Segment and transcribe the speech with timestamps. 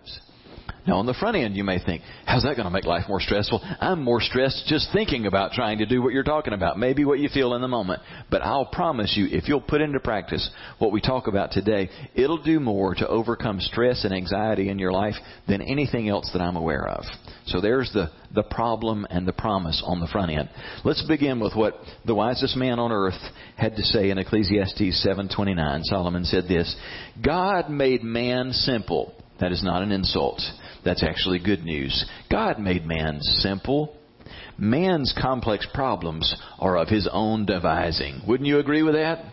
[0.00, 0.20] lives.
[0.86, 3.20] Now, on the front end, you may think, how's that going to make life more
[3.20, 3.60] stressful?
[3.80, 7.18] I'm more stressed just thinking about trying to do what you're talking about, maybe what
[7.18, 8.00] you feel in the moment.
[8.30, 12.42] But I'll promise you, if you'll put into practice what we talk about today, it'll
[12.42, 15.14] do more to overcome stress and anxiety in your life
[15.46, 17.04] than anything else that I'm aware of.
[17.46, 20.48] So there's the, the problem and the promise on the front end.
[20.84, 21.74] Let's begin with what
[22.06, 23.20] the wisest man on earth
[23.56, 25.82] had to say in Ecclesiastes 7:29.
[25.84, 26.74] Solomon said this,
[27.22, 29.14] God made man simple.
[29.40, 30.42] That is not an insult.
[30.84, 32.04] That's actually good news.
[32.30, 33.96] God made man simple.
[34.58, 38.20] Man's complex problems are of his own devising.
[38.26, 39.24] Wouldn't you agree with that?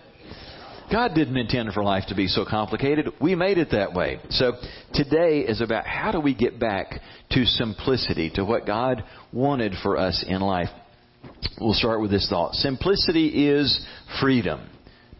[0.91, 3.09] God didn't intend for life to be so complicated.
[3.19, 4.19] We made it that way.
[4.29, 4.53] So
[4.93, 7.01] today is about how do we get back
[7.31, 9.03] to simplicity, to what God
[9.33, 10.69] wanted for us in life.
[11.59, 12.53] We'll start with this thought.
[12.53, 13.85] Simplicity is
[14.21, 14.69] freedom.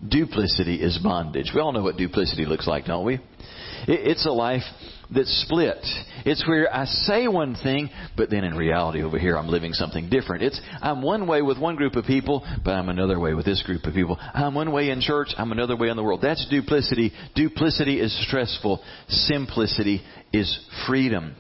[0.08, 1.52] Duplicity is bondage.
[1.54, 3.20] We all know what duplicity looks like, don't we?
[3.88, 4.64] It's a life
[5.14, 5.78] that's split.
[6.26, 10.10] It's where I say one thing, but then in reality over here I'm living something
[10.10, 10.44] different.
[10.44, 13.64] It's I'm one way with one group of people, but I'm another way with this
[13.64, 14.18] group of people.
[14.20, 16.22] I'm one way in church, I'm another way in the world.
[16.22, 17.14] That's duplicity.
[17.36, 18.84] Duplicity is stressful.
[19.08, 20.02] Simplicity
[20.34, 21.36] is freedom.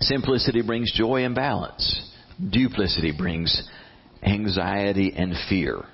[0.00, 2.10] Simplicity brings joy and balance.
[2.50, 3.68] Duplicity brings
[4.22, 5.84] anxiety and fear.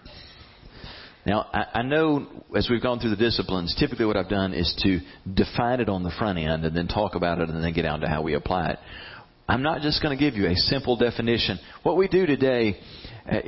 [1.27, 4.73] Now, I, I know as we've gone through the disciplines, typically what I've done is
[4.85, 5.01] to
[5.35, 8.01] define it on the front end and then talk about it and then get down
[8.01, 8.79] to how we apply it.
[9.49, 11.59] I'm not just going to give you a simple definition.
[11.83, 12.79] What we do today,
[13.31, 13.39] uh,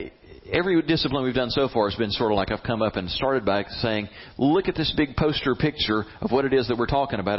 [0.53, 3.09] every discipline we've done so far has been sort of like I've come up and
[3.11, 6.87] started by saying, look at this big poster picture of what it is that we're
[6.87, 7.39] talking about.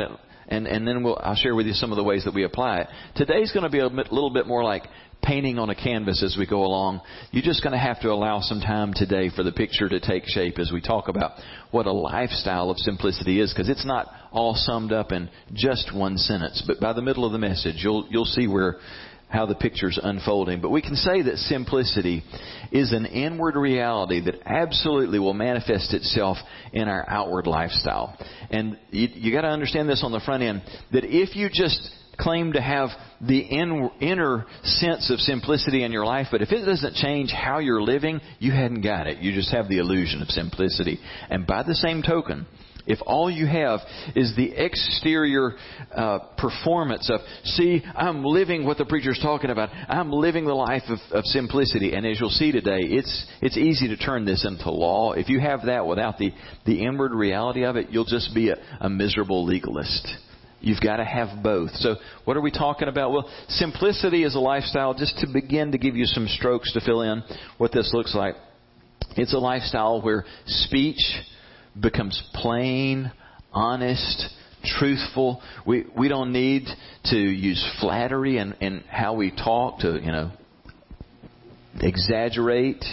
[0.50, 2.80] And, and then we'll, I'll share with you some of the ways that we apply
[2.80, 2.88] it.
[3.16, 4.84] Today's going to be a bit, little bit more like
[5.22, 7.02] painting on a canvas as we go along.
[7.32, 10.24] You're just going to have to allow some time today for the picture to take
[10.26, 11.32] shape as we talk about
[11.72, 16.18] what a lifestyle of simplicity is, because it's not all summed up in just one
[16.18, 16.64] sentence.
[16.66, 18.78] But by the middle of the message, you'll you'll see where
[19.30, 20.60] how the picture's unfolding.
[20.60, 22.24] But we can say that simplicity
[22.72, 26.38] is an inward reality that absolutely will manifest itself
[26.74, 28.18] in our outward lifestyle.
[28.50, 31.90] And you, you got to understand this on the front end that if you just
[32.18, 32.90] claim to have
[33.22, 37.60] the in, inner sense of simplicity in your life, but if it doesn't change how
[37.60, 39.20] you're living, you hadn't got it.
[39.20, 41.00] You just have the illusion of simplicity.
[41.30, 42.46] And by the same token,
[42.90, 43.82] if all you have
[44.16, 45.52] is the exterior
[45.96, 49.70] uh, performance of, see, I'm living what the preacher's talking about.
[49.88, 51.94] I'm living the life of, of simplicity.
[51.94, 55.14] And as you'll see today, it's it's easy to turn this into law.
[55.14, 56.32] If you have that without the
[56.66, 60.08] the inward reality of it, you'll just be a, a miserable legalist.
[60.60, 61.70] You've got to have both.
[61.76, 61.96] So,
[62.26, 63.12] what are we talking about?
[63.12, 64.96] Well, simplicity is a lifestyle.
[64.96, 67.24] Just to begin to give you some strokes to fill in
[67.60, 68.34] what this looks like,
[69.16, 71.00] it's a lifestyle where speech
[71.80, 73.12] becomes plain,
[73.52, 74.30] honest,
[74.64, 75.42] truthful.
[75.66, 76.68] We we don't need
[77.06, 80.32] to use flattery in, in how we talk to you know
[81.82, 82.84] exaggerate.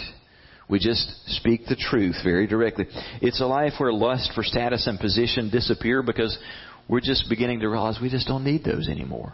[0.69, 2.87] We just speak the truth very directly.
[3.21, 6.37] It's a life where lust for status and position disappear because
[6.89, 9.33] we're just beginning to realize we just don't need those anymore.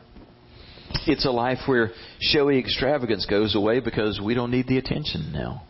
[1.07, 5.63] It's a life where showy extravagance goes away because we don't need the attention now.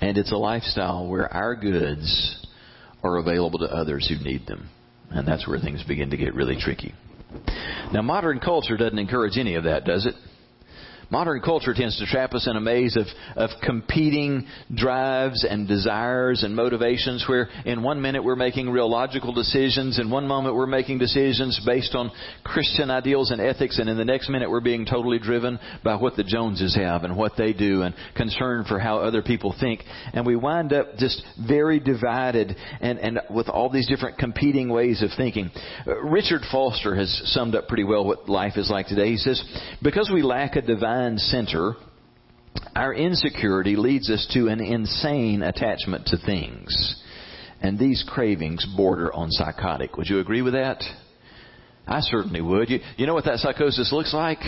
[0.00, 2.46] And it's a lifestyle where our goods
[3.02, 4.68] are available to others who need them.
[5.10, 6.94] And that's where things begin to get really tricky.
[7.92, 10.14] Now, modern culture doesn't encourage any of that, does it?
[11.10, 16.42] Modern culture tends to trap us in a maze of, of competing drives and desires
[16.42, 20.66] and motivations where in one minute we're making real logical decisions, in one moment we're
[20.66, 22.10] making decisions based on
[22.44, 26.14] Christian ideals and ethics, and in the next minute we're being totally driven by what
[26.14, 29.80] the Joneses have and what they do and concern for how other people think.
[30.12, 35.02] And we wind up just very divided and, and with all these different competing ways
[35.02, 35.50] of thinking.
[36.04, 39.08] Richard Foster has summed up pretty well what life is like today.
[39.08, 39.42] He says,
[39.82, 41.74] because we lack a divine divine center,
[42.74, 47.02] our insecurity leads us to an insane attachment to things.
[47.60, 49.96] And these cravings border on psychotic.
[49.96, 50.82] Would you agree with that?
[51.86, 52.68] I certainly would.
[52.68, 54.38] You, you know what that psychosis looks like?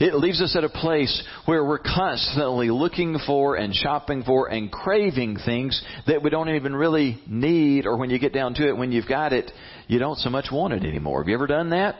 [0.00, 4.70] It leaves us at a place where we're constantly looking for and shopping for and
[4.70, 8.76] craving things that we don't even really need, or when you get down to it,
[8.76, 9.50] when you've got it,
[9.86, 11.22] you don't so much want it anymore.
[11.22, 11.96] Have you ever done that?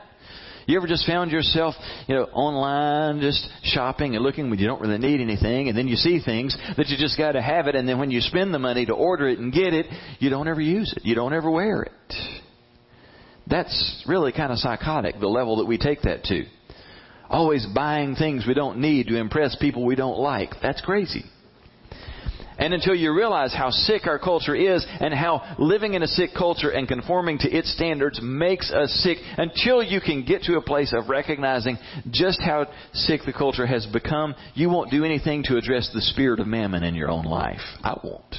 [0.66, 1.74] You ever just found yourself,
[2.06, 5.88] you know, online just shopping and looking when you don't really need anything and then
[5.88, 8.58] you see things that you just gotta have it and then when you spend the
[8.58, 9.86] money to order it and get it,
[10.20, 11.04] you don't ever use it.
[11.04, 12.14] You don't ever wear it.
[13.46, 16.44] That's really kind of psychotic, the level that we take that to.
[17.28, 20.50] Always buying things we don't need to impress people we don't like.
[20.62, 21.24] That's crazy.
[22.58, 26.30] And until you realize how sick our culture is and how living in a sick
[26.36, 30.62] culture and conforming to its standards makes us sick, until you can get to a
[30.62, 31.78] place of recognizing
[32.10, 36.40] just how sick the culture has become, you won't do anything to address the spirit
[36.40, 37.60] of mammon in your own life.
[37.82, 38.34] I won't.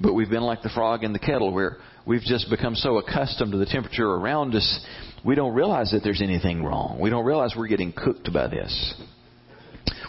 [0.00, 3.52] But we've been like the frog in the kettle where we've just become so accustomed
[3.52, 4.86] to the temperature around us,
[5.24, 6.98] we don't realize that there's anything wrong.
[7.00, 8.94] We don't realize we're getting cooked by this.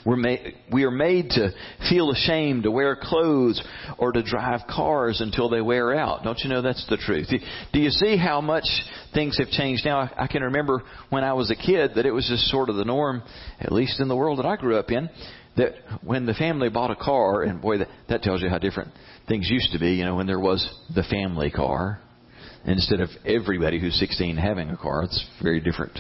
[0.05, 1.51] We're made, we are made to
[1.89, 3.61] feel ashamed to wear clothes
[3.97, 6.23] or to drive cars until they wear out.
[6.23, 7.27] Don't you know that's the truth?
[7.71, 8.65] Do you see how much
[9.13, 10.09] things have changed now?
[10.17, 12.85] I can remember when I was a kid that it was just sort of the
[12.85, 13.23] norm,
[13.59, 15.09] at least in the world that I grew up in,
[15.55, 15.73] that
[16.03, 18.91] when the family bought a car, and boy, that, that tells you how different
[19.27, 21.99] things used to be, you know, when there was the family car,
[22.65, 25.03] instead of everybody who's 16 having a car.
[25.03, 25.97] It's a very different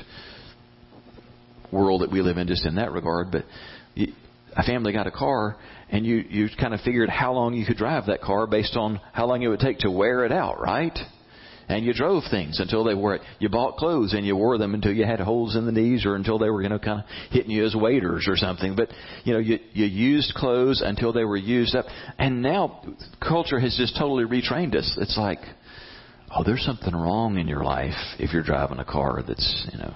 [1.71, 3.31] world that we live in just in that regard.
[3.31, 3.43] But
[4.55, 5.57] a family got a car,
[5.89, 8.99] and you you kind of figured how long you could drive that car based on
[9.11, 10.97] how long it would take to wear it out, right?
[11.69, 13.21] And you drove things until they wore it.
[13.39, 16.15] You bought clothes and you wore them until you had holes in the knees or
[16.15, 18.75] until they were, you know, kind of hitting you as waiters or something.
[18.75, 18.89] But,
[19.23, 21.85] you know, you, you used clothes until they were used up.
[22.19, 22.81] And now
[23.25, 24.97] culture has just totally retrained us.
[24.99, 25.39] It's like,
[26.35, 29.95] oh, there's something wrong in your life if you're driving a car that's, you know,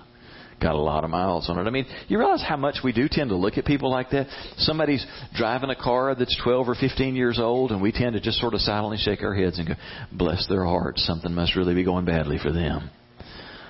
[0.62, 1.68] got a lot of miles on it.
[1.68, 4.28] I mean, you realize how much we do tend to look at people like that?
[4.58, 5.06] Somebody's
[5.36, 8.54] driving a car that's 12 or 15 years old, and we tend to just sort
[8.54, 9.76] of silently shake our heads and go,
[10.12, 12.90] bless their hearts, something must really be going badly for them.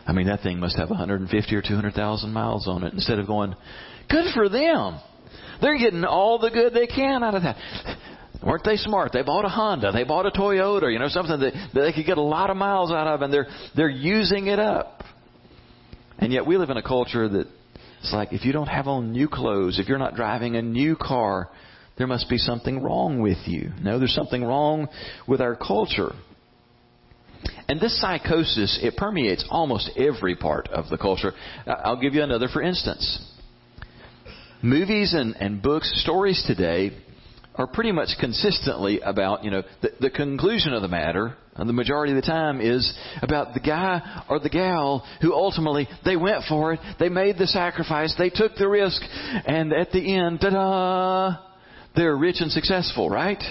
[0.05, 3.53] I mean, that thing must have 150 or 200,000 miles on it instead of going,
[4.09, 4.99] good for them.
[5.61, 7.57] They're getting all the good they can out of that.
[8.41, 9.11] Weren't they smart?
[9.11, 12.05] They bought a Honda, they bought a Toyota, you know, something that, that they could
[12.05, 15.03] get a lot of miles out of, and they're they're using it up.
[16.19, 17.47] And yet we live in a culture that
[17.99, 20.95] it's like if you don't have on new clothes, if you're not driving a new
[20.95, 21.49] car,
[21.97, 23.71] there must be something wrong with you.
[23.81, 24.87] No, there's something wrong
[25.27, 26.13] with our culture.
[27.67, 31.33] And this psychosis, it permeates almost every part of the culture.
[31.65, 33.23] I'll give you another for instance.
[34.61, 36.91] Movies and, and books, stories today
[37.57, 41.74] are pretty much consistently about, you know, the, the conclusion of the matter, and the
[41.74, 46.44] majority of the time is about the guy or the gal who ultimately they went
[46.48, 49.01] for it, they made the sacrifice, they took the risk,
[49.45, 51.38] and at the end, ta-da,
[51.95, 53.42] they're rich and successful, right?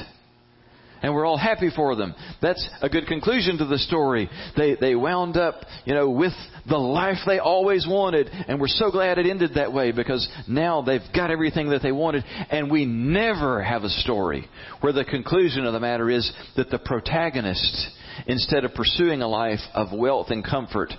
[1.02, 2.14] And we're all happy for them.
[2.40, 4.28] That's a good conclusion to the story.
[4.56, 6.32] They, they wound up, you know, with
[6.68, 10.82] the life they always wanted, and we're so glad it ended that way because now
[10.82, 14.48] they've got everything that they wanted, and we never have a story
[14.80, 17.88] where the conclusion of the matter is that the protagonist,
[18.26, 20.92] instead of pursuing a life of wealth and comfort,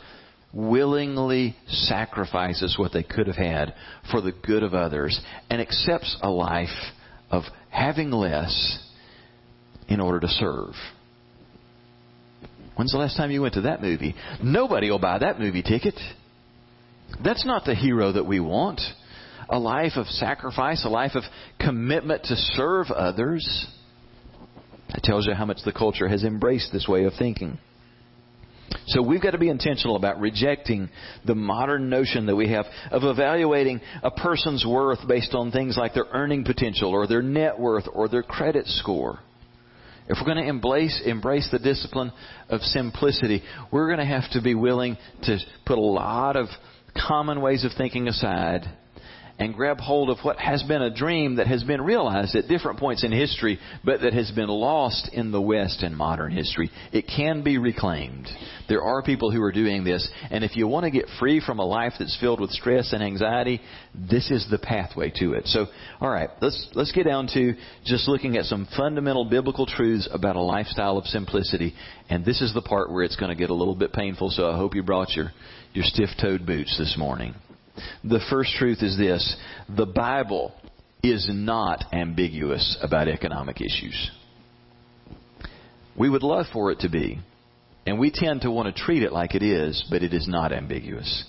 [0.53, 3.73] willingly sacrifices what they could have had
[4.11, 6.69] for the good of others and accepts a life
[7.29, 8.79] of having less
[9.87, 10.73] in order to serve.
[12.75, 14.15] When's the last time you went to that movie?
[14.43, 15.95] Nobody will buy that movie ticket.
[17.23, 18.81] That's not the hero that we want.
[19.49, 21.23] A life of sacrifice, a life of
[21.59, 23.67] commitment to serve others.
[24.89, 27.57] That tells you how much the culture has embraced this way of thinking.
[28.87, 30.89] So we've got to be intentional about rejecting
[31.25, 35.93] the modern notion that we have of evaluating a person's worth based on things like
[35.93, 39.19] their earning potential or their net worth or their credit score.
[40.09, 42.13] If we're going to embrace, embrace the discipline
[42.49, 46.47] of simplicity, we're going to have to be willing to put a lot of
[47.07, 48.65] common ways of thinking aside
[49.39, 52.79] and grab hold of what has been a dream that has been realized at different
[52.79, 56.71] points in history, but that has been lost in the West in modern history.
[56.91, 58.27] It can be reclaimed.
[58.67, 61.59] There are people who are doing this, and if you want to get free from
[61.59, 63.61] a life that's filled with stress and anxiety,
[63.93, 65.47] this is the pathway to it.
[65.47, 65.67] So,
[66.01, 67.53] all right, let's let's get down to
[67.85, 71.73] just looking at some fundamental biblical truths about a lifestyle of simplicity,
[72.09, 74.31] and this is the part where it's going to get a little bit painful.
[74.31, 75.31] So I hope you brought your
[75.73, 77.35] your stiff-toed boots this morning.
[78.03, 79.35] The first truth is this
[79.75, 80.53] the Bible
[81.03, 84.11] is not ambiguous about economic issues.
[85.97, 87.19] We would love for it to be,
[87.85, 90.51] and we tend to want to treat it like it is, but it is not
[90.51, 91.25] ambiguous.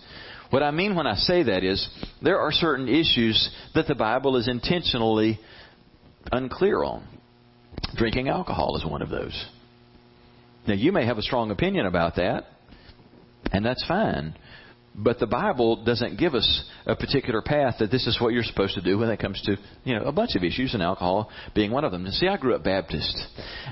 [0.51, 1.89] What I mean when I say that is
[2.23, 5.39] there are certain issues that the Bible is intentionally
[6.33, 7.07] unclear on.
[7.97, 9.47] Drinking alcohol is one of those.
[10.67, 12.47] Now, you may have a strong opinion about that,
[13.53, 14.35] and that's fine.
[14.95, 18.75] But the Bible doesn't give us a particular path that this is what you're supposed
[18.75, 21.71] to do when it comes to, you know, a bunch of issues and alcohol being
[21.71, 22.05] one of them.
[22.11, 23.17] See, I grew up Baptist,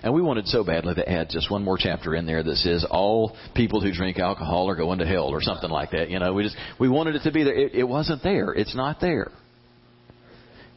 [0.05, 2.87] and we wanted so badly to add just one more chapter in there that says
[2.89, 6.11] all people who drink alcohol are going to hell or something like that.
[6.11, 7.55] You know, we just we wanted it to be there.
[7.55, 8.53] It, it wasn't there.
[8.53, 9.33] It's not there.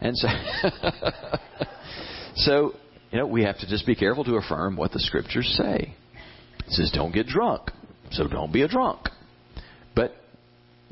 [0.02, 0.28] And so
[2.40, 2.74] So,
[3.12, 5.94] you know, we have to just be careful to affirm what the scriptures say.
[6.60, 7.72] It says, don't get drunk.
[8.12, 9.10] So don't be a drunk.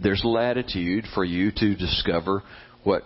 [0.01, 2.43] There's latitude for you to discover
[2.83, 3.03] what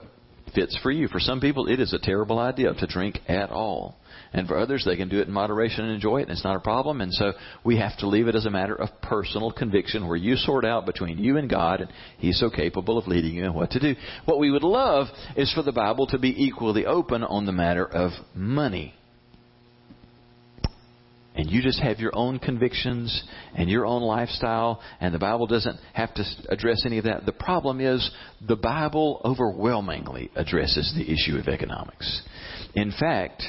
[0.54, 1.08] fits for you.
[1.08, 3.98] For some people, it is a terrible idea to drink at all.
[4.34, 6.56] And for others, they can do it in moderation and enjoy it, and it's not
[6.56, 7.02] a problem.
[7.02, 7.34] And so
[7.64, 10.86] we have to leave it as a matter of personal conviction where you sort out
[10.86, 13.96] between you and God, and He's so capable of leading you in what to do.
[14.26, 17.86] What we would love is for the Bible to be equally open on the matter
[17.86, 18.94] of money
[21.36, 23.24] and you just have your own convictions
[23.56, 27.26] and your own lifestyle, and the Bible doesn't have to address any of that.
[27.26, 28.10] The problem is
[28.46, 32.22] the Bible overwhelmingly addresses the issue of economics.
[32.76, 33.44] In fact,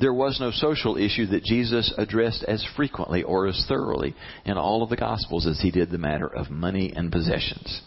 [0.00, 4.82] there was no social issue that Jesus addressed as frequently or as thoroughly in all
[4.82, 7.82] of the Gospels as he did the matter of money and possessions.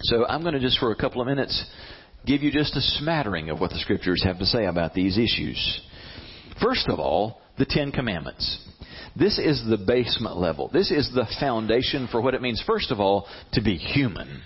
[0.00, 1.64] So I'm going to just for a couple of minutes
[2.26, 5.80] give you just a smattering of what the Scriptures have to say about these issues.
[6.62, 8.62] First of all, the Ten Commandments.
[9.14, 10.68] This is the basement level.
[10.72, 14.42] This is the foundation for what it means, first of all, to be human.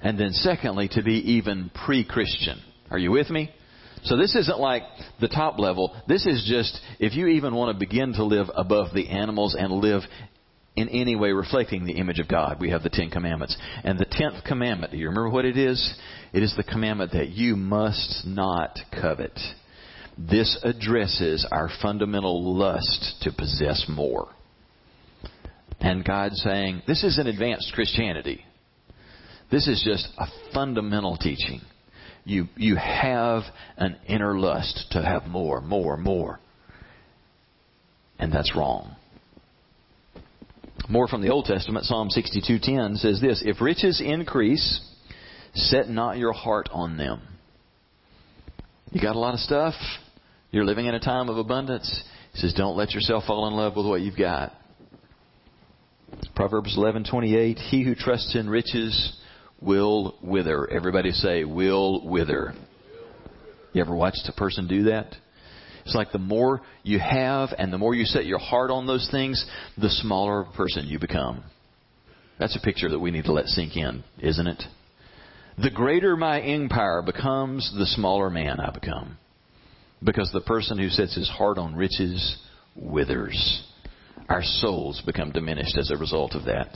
[0.00, 2.60] And then secondly, to be even pre-Christian.
[2.90, 3.50] Are you with me?
[4.04, 4.82] So this isn't like
[5.20, 5.94] the top level.
[6.08, 9.72] This is just if you even want to begin to live above the animals and
[9.72, 10.02] live
[10.74, 12.58] in any way reflecting the image of God.
[12.60, 13.56] We have the Ten Commandments.
[13.84, 15.94] And the tenth commandment, do you remember what it is?
[16.32, 19.38] It is the commandment that you must not covet.
[20.18, 24.28] This addresses our fundamental lust to possess more.
[25.80, 28.44] And God saying, this is an advanced Christianity.
[29.50, 31.60] This is just a fundamental teaching.
[32.24, 33.42] You, you have
[33.76, 36.38] an inner lust to have more, more, more.
[38.18, 38.96] And that's wrong.
[40.88, 44.80] More from the Old Testament, Psalm 62:10 says this, "If riches increase,
[45.54, 47.20] set not your heart on them."
[48.92, 49.72] You got a lot of stuff?
[50.50, 52.04] You're living in a time of abundance.
[52.34, 54.52] He says, don't let yourself fall in love with what you've got.
[56.36, 59.18] Proverbs 11:28, he who trusts in riches
[59.62, 60.70] will wither.
[60.70, 62.52] Everybody say will wither.
[63.72, 65.16] You ever watched a person do that?
[65.86, 69.08] It's like the more you have and the more you set your heart on those
[69.10, 69.42] things,
[69.78, 71.42] the smaller person you become.
[72.38, 74.62] That's a picture that we need to let sink in, isn't it?
[75.58, 79.18] The greater my empire becomes, the smaller man I become.
[80.02, 82.38] Because the person who sets his heart on riches
[82.74, 83.62] withers.
[84.28, 86.74] Our souls become diminished as a result of that.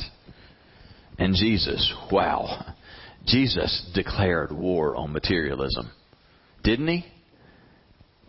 [1.18, 2.75] And Jesus, wow.
[3.26, 5.90] Jesus declared war on materialism.
[6.62, 7.06] Didn't he?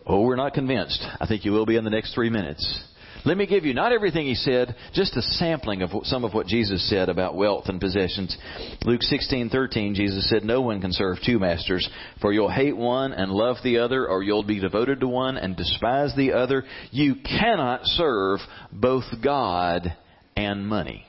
[0.06, 1.04] Oh, we're not convinced.
[1.20, 2.82] I think you will be in the next three minutes.
[3.24, 6.46] Let me give you not everything he said, just a sampling of some of what
[6.46, 8.36] Jesus said about wealth and possessions.
[8.84, 11.88] Luke 16:13 Jesus said, "No one can serve two masters,
[12.20, 15.56] for you'll hate one and love the other, or you'll be devoted to one and
[15.56, 16.64] despise the other.
[16.90, 18.40] You cannot serve
[18.72, 19.92] both God
[20.36, 21.04] and money."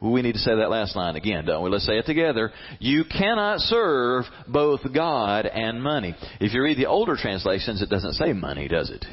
[0.00, 1.68] We need to say that last line again, don't we?
[1.68, 2.52] Let's say it together.
[2.78, 6.14] You cannot serve both God and money.
[6.40, 9.04] If you read the older translations, it doesn't say money, does it?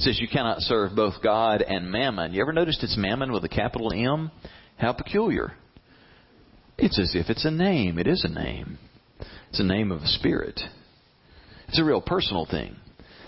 [0.00, 2.32] Says you cannot serve both God and mammon.
[2.32, 4.30] You ever noticed it's mammon with a capital M?
[4.78, 5.52] How peculiar.
[6.78, 7.98] It's as if it's a name.
[7.98, 8.78] It is a name.
[9.50, 10.58] It's a name of a spirit.
[11.68, 12.76] It's a real personal thing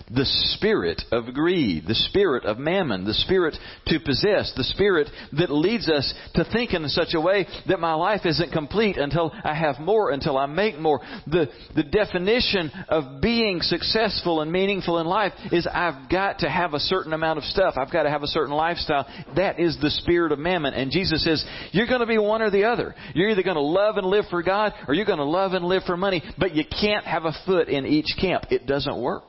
[0.09, 3.55] the spirit of greed, the spirit of mammon, the spirit
[3.87, 5.07] to possess, the spirit
[5.37, 9.31] that leads us to think in such a way that my life isn't complete until
[9.43, 10.99] I have more, until I make more.
[11.27, 16.73] The, the definition of being successful and meaningful in life is I've got to have
[16.73, 17.75] a certain amount of stuff.
[17.77, 19.07] I've got to have a certain lifestyle.
[19.35, 20.73] That is the spirit of mammon.
[20.73, 22.95] And Jesus says, you're going to be one or the other.
[23.13, 25.65] You're either going to love and live for God or you're going to love and
[25.65, 28.45] live for money, but you can't have a foot in each camp.
[28.49, 29.23] It doesn't work.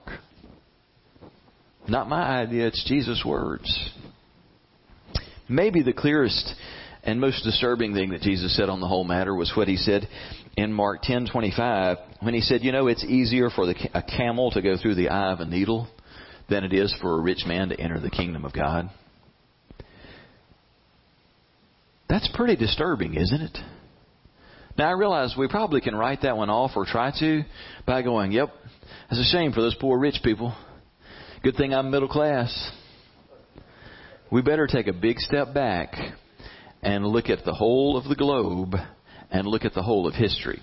[1.88, 3.91] Not my idea, it's Jesus' words.
[5.49, 6.55] Maybe the clearest
[7.03, 10.09] and most disturbing thing that Jesus said on the whole matter was what he said
[10.57, 14.62] in Mark 10:25 when he said, "You know, it's easier for the, a camel to
[14.62, 15.88] go through the eye of a needle
[16.49, 18.88] than it is for a rich man to enter the kingdom of God."
[22.09, 23.59] That's pretty disturbing, isn't it?
[24.79, 27.45] Now I realize we probably can write that one off or try to
[27.87, 28.50] by going, "Yep,
[29.11, 30.55] it's a shame for those poor rich people."
[31.44, 32.70] Good thing I'm middle class.
[34.32, 35.94] We better take a big step back
[36.80, 38.74] and look at the whole of the globe
[39.30, 40.62] and look at the whole of history.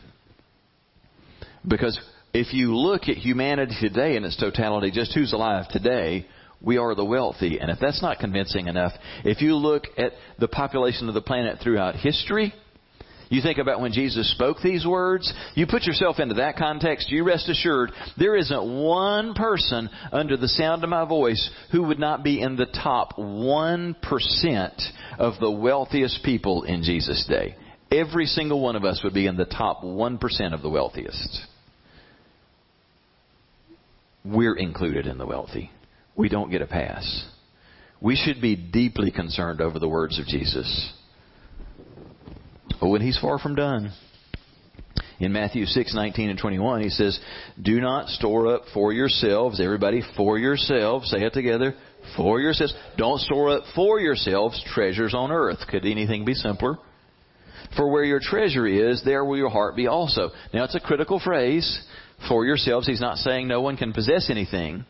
[1.67, 1.99] Because
[2.33, 6.25] if you look at humanity today in its totality, just who's alive today,
[6.59, 7.59] we are the wealthy.
[7.59, 11.59] And if that's not convincing enough, if you look at the population of the planet
[11.61, 12.55] throughout history,
[13.31, 17.23] You think about when Jesus spoke these words, you put yourself into that context, you
[17.23, 22.25] rest assured there isn't one person under the sound of my voice who would not
[22.25, 23.95] be in the top 1%
[25.17, 27.55] of the wealthiest people in Jesus' day.
[27.89, 31.39] Every single one of us would be in the top 1% of the wealthiest.
[34.25, 35.71] We're included in the wealthy.
[36.17, 37.25] We don't get a pass.
[38.01, 40.91] We should be deeply concerned over the words of Jesus.
[42.81, 43.93] Oh, when he's far from done.
[45.19, 47.19] In Matthew 6, 19 and 21, he says,
[47.61, 51.75] Do not store up for yourselves, everybody, for yourselves, say it together,
[52.17, 52.73] for yourselves.
[52.97, 55.59] Don't store up for yourselves treasures on earth.
[55.69, 56.79] Could anything be simpler?
[57.77, 60.31] For where your treasure is, there will your heart be also.
[60.53, 61.85] Now it's a critical phrase,
[62.27, 62.87] for yourselves.
[62.87, 64.85] He's not saying no one can possess anything.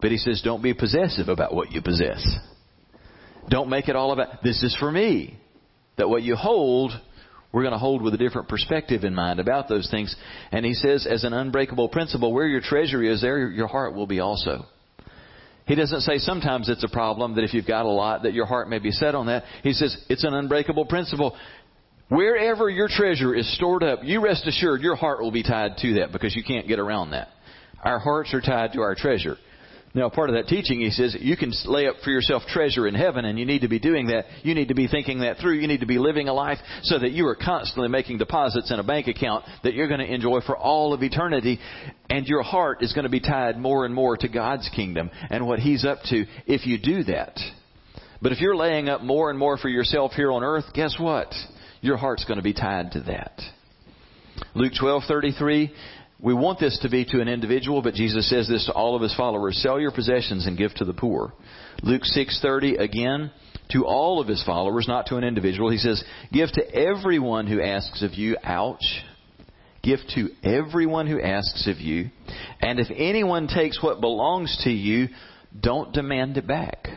[0.00, 2.24] But he says, don't be possessive about what you possess.
[3.48, 5.38] Don't make it all about, this is for me.
[5.96, 6.92] That what you hold,
[7.56, 10.14] we're going to hold with a different perspective in mind about those things.
[10.52, 14.06] And he says, as an unbreakable principle, where your treasure is, there your heart will
[14.06, 14.66] be also.
[15.64, 18.44] He doesn't say sometimes it's a problem that if you've got a lot that your
[18.44, 19.44] heart may be set on that.
[19.62, 21.34] He says it's an unbreakable principle.
[22.10, 25.94] Wherever your treasure is stored up, you rest assured your heart will be tied to
[25.94, 27.28] that because you can't get around that.
[27.82, 29.38] Our hearts are tied to our treasure.
[29.96, 32.94] Now, part of that teaching, he says, you can lay up for yourself treasure in
[32.94, 34.26] heaven, and you need to be doing that.
[34.42, 35.54] You need to be thinking that through.
[35.54, 38.78] You need to be living a life so that you are constantly making deposits in
[38.78, 41.58] a bank account that you're going to enjoy for all of eternity,
[42.10, 45.46] and your heart is going to be tied more and more to God's kingdom and
[45.46, 47.40] what He's up to if you do that.
[48.20, 51.32] But if you're laying up more and more for yourself here on earth, guess what?
[51.80, 53.40] Your heart's going to be tied to that.
[54.54, 55.70] Luke 12:33
[56.18, 59.02] we want this to be to an individual, but Jesus says this to all of
[59.02, 61.34] his followers, sell your possessions and give to the poor.
[61.82, 63.30] Luke 6:30 again,
[63.72, 65.70] to all of his followers, not to an individual.
[65.70, 69.02] He says, give to everyone who asks of you, ouch.
[69.82, 72.10] Give to everyone who asks of you,
[72.60, 75.08] and if anyone takes what belongs to you,
[75.58, 76.88] don't demand it back.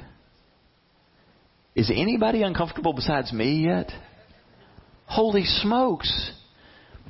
[1.76, 3.92] Is anybody uncomfortable besides me yet?
[5.06, 6.32] Holy smokes.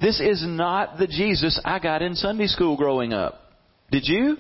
[0.02, 3.42] This is not the Jesus I got in Sunday school growing up.
[3.92, 4.38] Did you?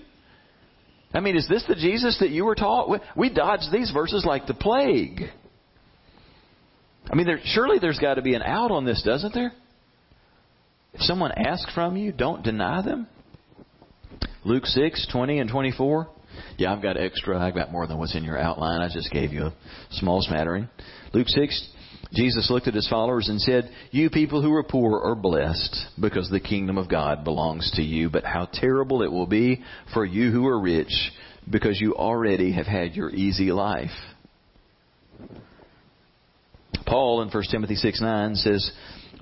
[1.14, 3.02] I mean, is this the Jesus that you were taught?
[3.16, 5.24] We dodge these verses like the plague.
[7.12, 9.52] I mean, there, surely there's got to be an out on this, doesn't there?
[10.94, 13.08] If someone asks from you, don't deny them.
[14.46, 16.08] Luke 6, 20 and 24.
[16.58, 17.38] Yeah, I've got extra.
[17.40, 18.82] I've got more than what's in your outline.
[18.82, 19.54] I just gave you a
[19.92, 20.70] small smattering.
[21.14, 21.70] Luke 6,
[22.14, 26.30] Jesus looked at his followers and said, You people who are poor are blessed because
[26.30, 28.10] the kingdom of God belongs to you.
[28.10, 31.12] But how terrible it will be for you who are rich
[31.50, 33.92] because you already have had your easy life.
[36.86, 38.72] Paul in 1 Timothy 6 9 says,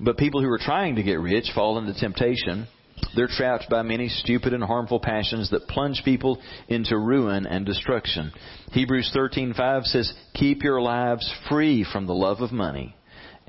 [0.00, 2.66] But people who are trying to get rich fall into temptation
[3.14, 8.32] they're trapped by many stupid and harmful passions that plunge people into ruin and destruction.
[8.72, 12.94] Hebrews 13:5 says, "Keep your lives free from the love of money."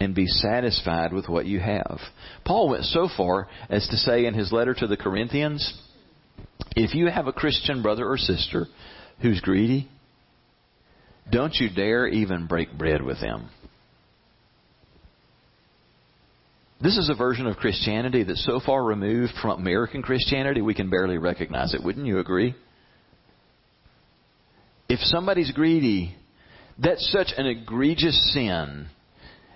[0.02, 2.00] and be satisfied with what you have.
[2.46, 5.74] Paul went so far as to say in his letter to the Corinthians,
[6.76, 8.68] if you have a Christian brother or sister
[9.22, 9.90] who's greedy,
[11.30, 13.50] don't you dare even break bread with them.
[16.82, 20.90] This is a version of Christianity that's so far removed from American Christianity we can
[20.90, 21.84] barely recognize it.
[21.84, 22.56] Wouldn't you agree?
[24.88, 26.16] If somebody's greedy,
[26.82, 28.88] that's such an egregious sin.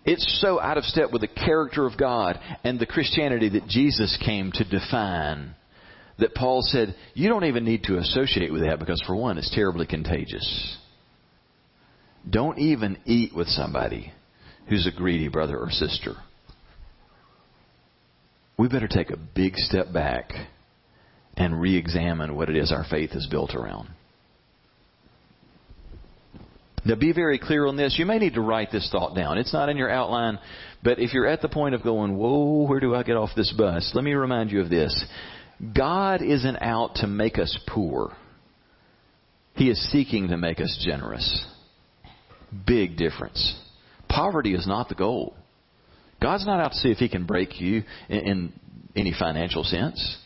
[0.05, 4.17] It's so out of step with the character of God and the Christianity that Jesus
[4.23, 5.55] came to define
[6.19, 9.53] that Paul said, you don't even need to associate with that because, for one, it's
[9.55, 10.77] terribly contagious.
[12.29, 14.12] Don't even eat with somebody
[14.67, 16.15] who's a greedy brother or sister
[18.63, 20.32] we better take a big step back
[21.36, 23.89] and re examine what it is our faith is built around.
[26.86, 27.95] Now, be very clear on this.
[27.99, 29.38] You may need to write this thought down.
[29.38, 30.39] It's not in your outline,
[30.82, 33.52] but if you're at the point of going, Whoa, where do I get off this
[33.52, 33.91] bus?
[33.93, 35.06] Let me remind you of this.
[35.76, 38.15] God isn't out to make us poor,
[39.56, 41.45] He is seeking to make us generous.
[42.65, 43.60] Big difference.
[44.08, 45.36] Poverty is not the goal.
[46.23, 48.53] God's not out to see if He can break you in, in
[48.95, 50.17] any financial sense.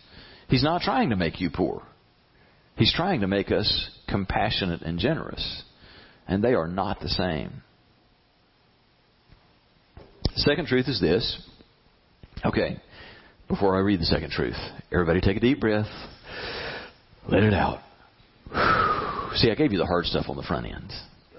[0.48, 1.82] He's not trying to make you poor.
[2.76, 5.64] He's trying to make us compassionate and generous.
[6.28, 7.64] And they are not the same.
[10.36, 11.42] Second truth is this.
[12.46, 12.80] Okay,
[13.48, 14.58] before I read the second truth,
[14.92, 15.88] everybody take a deep breath.
[17.28, 17.80] Let it out.
[19.34, 20.94] See, I gave you the hard stuff on the front end.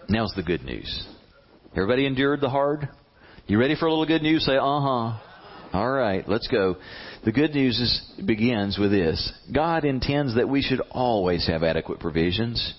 [0.09, 1.07] Now's the good news.
[1.77, 2.89] Everybody endured the hard?
[3.49, 4.45] You ready for a little good news?
[4.45, 5.19] Say, uh huh.
[5.73, 6.77] All right, let's go.
[7.25, 9.33] The good news is, begins with this.
[9.55, 12.75] God intends that we should always have adequate provisions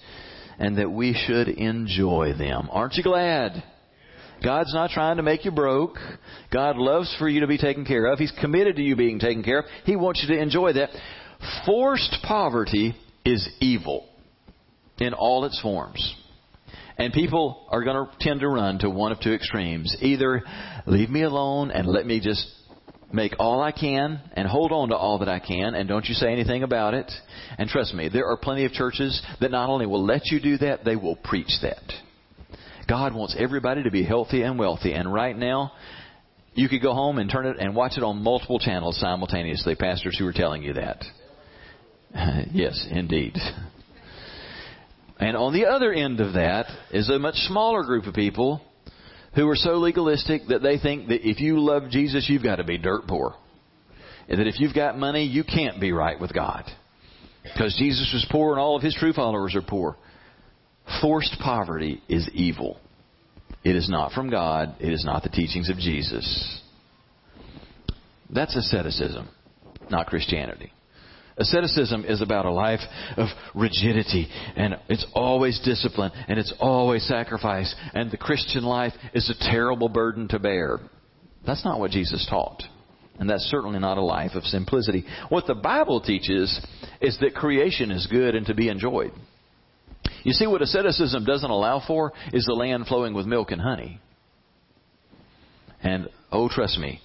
[0.60, 2.70] and that we should enjoy them.
[2.72, 3.64] Aren't you glad?
[4.44, 5.98] God's not trying to make you broke.
[6.54, 8.20] God loves for you to be taken care of.
[8.20, 9.66] He's committed to you being taken care of.
[9.86, 10.90] He wants you to enjoy that.
[11.66, 14.08] Forced poverty is evil
[15.00, 16.16] in all its forms.
[17.00, 19.96] And people are going to tend to run to one of two extremes.
[20.02, 20.44] Either
[20.86, 22.46] leave me alone and let me just
[23.12, 26.14] make all I can and hold on to all that I can and don't you
[26.14, 27.10] say anything about it.
[27.58, 30.58] And trust me, there are plenty of churches that not only will let you do
[30.58, 31.82] that, they will preach that.
[32.88, 34.94] God wants everybody to be healthy and wealthy.
[34.94, 35.72] And right now,
[36.54, 40.18] you could go home and turn it and watch it on multiple channels simultaneously, pastors
[40.20, 41.06] who are telling you that.
[42.52, 43.38] yes, indeed.
[45.20, 48.62] And on the other end of that is a much smaller group of people
[49.36, 52.64] who are so legalistic that they think that if you love Jesus, you've got to
[52.64, 53.36] be dirt poor.
[54.28, 56.64] And that if you've got money, you can't be right with God.
[57.44, 59.98] Because Jesus was poor and all of his true followers are poor.
[61.02, 62.80] Forced poverty is evil.
[63.64, 64.76] It is not from God.
[64.80, 66.62] It is not the teachings of Jesus.
[68.30, 69.28] That's asceticism,
[69.90, 70.72] not Christianity.
[71.40, 72.82] Asceticism is about a life
[73.16, 79.30] of rigidity and it's always discipline and it's always sacrifice and the Christian life is
[79.30, 80.80] a terrible burden to bear.
[81.46, 82.62] That's not what Jesus taught.
[83.20, 85.06] And that's certainly not a life of simplicity.
[85.30, 86.66] What the Bible teaches
[87.02, 89.12] is that creation is good and to be enjoyed.
[90.24, 94.00] You see, what asceticism doesn't allow for is the land flowing with milk and honey.
[95.82, 97.02] And, oh, trust me,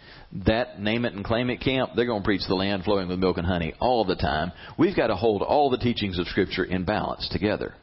[0.47, 3.19] that name it and claim it camp, they're going to preach the land flowing with
[3.19, 4.53] milk and honey all the time.
[4.79, 7.75] We've got to hold all the teachings of Scripture in balance together.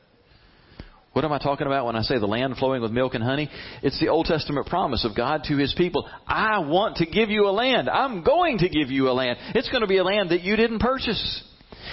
[1.14, 3.50] What am I talking about when I say the land flowing with milk and honey?
[3.84, 6.10] It's the Old Testament promise of God to His people.
[6.26, 7.90] I want to give you a land.
[7.90, 9.38] I'm going to give you a land.
[9.54, 11.44] It's going to be a land that you didn't purchase.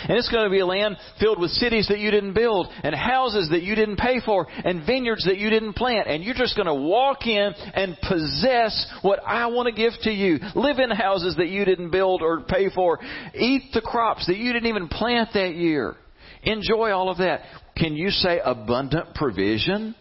[0.08, 2.94] And it's going to be a land filled with cities that you didn't build, and
[2.94, 6.08] houses that you didn't pay for, and vineyards that you didn't plant.
[6.08, 10.10] And you're just going to walk in and possess what I want to give to
[10.10, 10.38] you.
[10.54, 12.98] Live in houses that you didn't build or pay for.
[13.34, 15.96] Eat the crops that you didn't even plant that year.
[16.42, 17.40] Enjoy all of that.
[17.76, 19.94] Can you say abundant provision?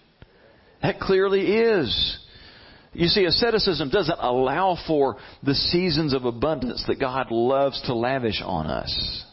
[0.81, 2.19] That clearly is.
[2.93, 8.41] You see, asceticism doesn't allow for the seasons of abundance that God loves to lavish
[8.43, 9.23] on us.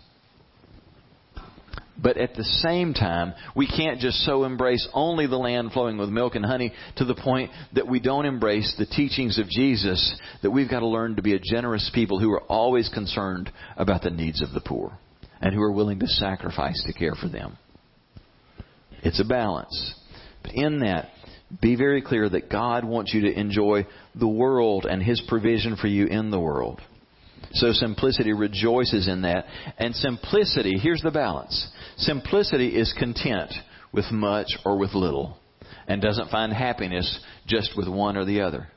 [1.97, 6.09] But at the same time, we can't just so embrace only the land flowing with
[6.09, 10.51] milk and honey to the point that we don't embrace the teachings of Jesus, that
[10.51, 14.11] we've got to learn to be a generous people who are always concerned about the
[14.11, 14.99] needs of the poor
[15.41, 17.57] and who are willing to sacrifice to care for them.
[19.03, 19.95] It's a balance.
[20.43, 21.11] But in that,
[21.61, 25.87] be very clear that God wants you to enjoy the world and His provision for
[25.87, 26.81] you in the world.
[27.53, 29.47] So simplicity rejoices in that.
[29.79, 31.69] And simplicity, here's the balance.
[31.99, 33.53] Simplicity is content
[33.93, 35.39] with much or with little
[35.87, 38.69] and doesn't find happiness just with one or the other.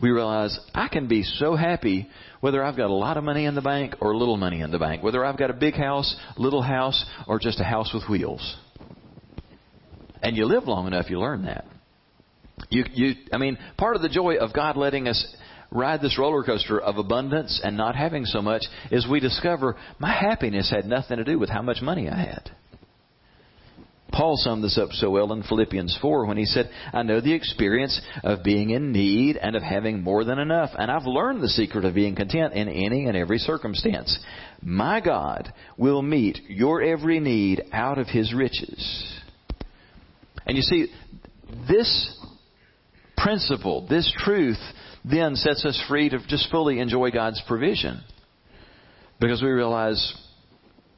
[0.00, 2.08] We realize I can be so happy
[2.40, 4.78] whether I've got a lot of money in the bank or little money in the
[4.78, 8.56] bank, whether I've got a big house, little house, or just a house with wheels.
[10.22, 11.64] And you live long enough, you learn that.
[12.68, 15.34] You, you, I mean, part of the joy of God letting us
[15.70, 20.12] ride this roller coaster of abundance and not having so much is we discover my
[20.12, 22.50] happiness had nothing to do with how much money I had.
[24.12, 27.34] Paul summed this up so well in Philippians 4 when he said, I know the
[27.34, 31.48] experience of being in need and of having more than enough, and I've learned the
[31.48, 34.18] secret of being content in any and every circumstance.
[34.62, 39.20] My God will meet your every need out of his riches.
[40.46, 40.86] And you see,
[41.68, 42.18] this
[43.18, 44.60] principle, this truth,
[45.08, 48.02] then sets us free to just fully enjoy God's provision.
[49.20, 50.14] Because we realize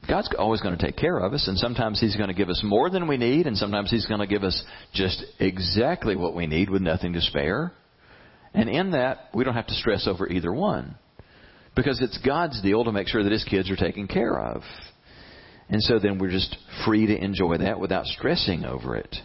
[0.07, 2.61] God's always going to take care of us, and sometimes He's going to give us
[2.63, 4.61] more than we need, and sometimes He's going to give us
[4.93, 7.71] just exactly what we need with nothing to spare.
[8.53, 10.95] And in that, we don't have to stress over either one.
[11.75, 14.63] Because it's God's deal to make sure that His kids are taken care of.
[15.69, 19.15] And so then we're just free to enjoy that without stressing over it.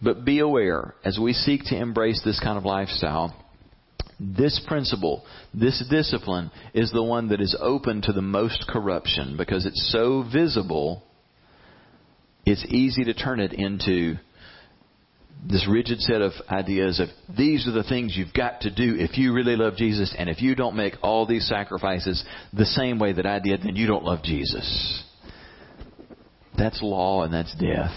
[0.00, 3.34] But be aware, as we seek to embrace this kind of lifestyle,
[4.20, 9.66] this principle, this discipline, is the one that is open to the most corruption because
[9.66, 11.02] it's so visible,
[12.44, 14.16] it's easy to turn it into
[15.48, 19.18] this rigid set of ideas of these are the things you've got to do if
[19.18, 23.12] you really love Jesus, and if you don't make all these sacrifices the same way
[23.12, 25.04] that I did, then you don't love Jesus.
[26.56, 27.92] That's law and that's death.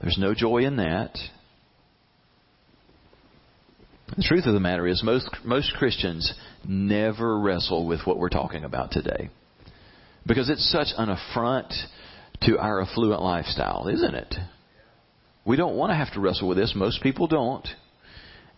[0.00, 1.16] There's no joy in that.
[4.16, 6.32] The truth of the matter is, most, most Christians
[6.66, 9.30] never wrestle with what we're talking about today.
[10.26, 11.72] Because it's such an affront
[12.42, 14.34] to our affluent lifestyle, isn't it?
[15.44, 16.72] We don't want to have to wrestle with this.
[16.74, 17.66] Most people don't.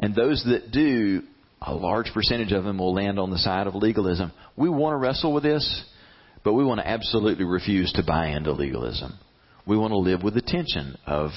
[0.01, 1.22] And those that do,
[1.61, 4.33] a large percentage of them will land on the side of legalism.
[4.57, 5.85] We want to wrestle with this,
[6.44, 9.18] but we want to absolutely refuse to buy into legalism.
[9.68, 11.31] We want to live with the tension of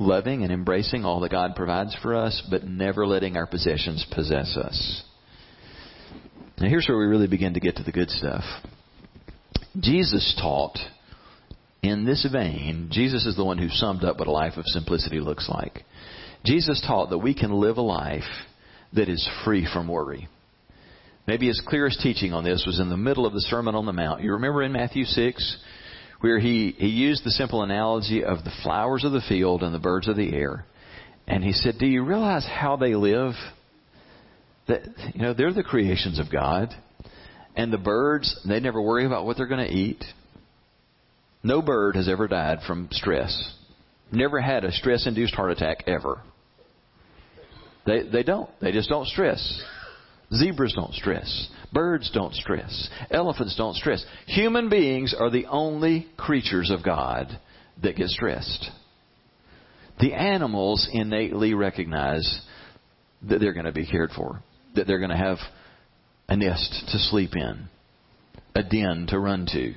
[0.00, 4.56] loving and embracing all that God provides for us, but never letting our possessions possess
[4.56, 5.04] us.
[6.58, 8.42] Now, here's where we really begin to get to the good stuff.
[9.78, 10.76] Jesus taught
[11.80, 15.20] in this vein, Jesus is the one who summed up what a life of simplicity
[15.20, 15.84] looks like.
[16.44, 18.22] Jesus taught that we can live a life
[18.94, 20.26] that is free from worry.
[21.28, 23.92] Maybe his clearest teaching on this was in the middle of the Sermon on the
[23.92, 24.22] Mount.
[24.22, 25.58] You remember in Matthew 6,
[26.24, 29.78] where he, he used the simple analogy of the flowers of the field and the
[29.78, 30.64] birds of the air.
[31.26, 33.34] And he said, Do you realize how they live?
[34.66, 36.70] That, you know, they're the creations of God.
[37.54, 40.02] And the birds, they never worry about what they're going to eat.
[41.42, 43.52] No bird has ever died from stress.
[44.10, 46.22] Never had a stress induced heart attack ever.
[47.84, 48.48] They, they don't.
[48.62, 49.62] They just don't stress.
[50.32, 51.50] Zebras don't stress.
[51.74, 52.88] Birds don't stress.
[53.10, 54.04] Elephants don't stress.
[54.26, 57.38] Human beings are the only creatures of God
[57.82, 58.70] that get stressed.
[60.00, 62.40] The animals innately recognize
[63.28, 64.40] that they're going to be cared for,
[64.76, 65.38] that they're going to have
[66.28, 67.68] a nest to sleep in,
[68.54, 69.74] a den to run to,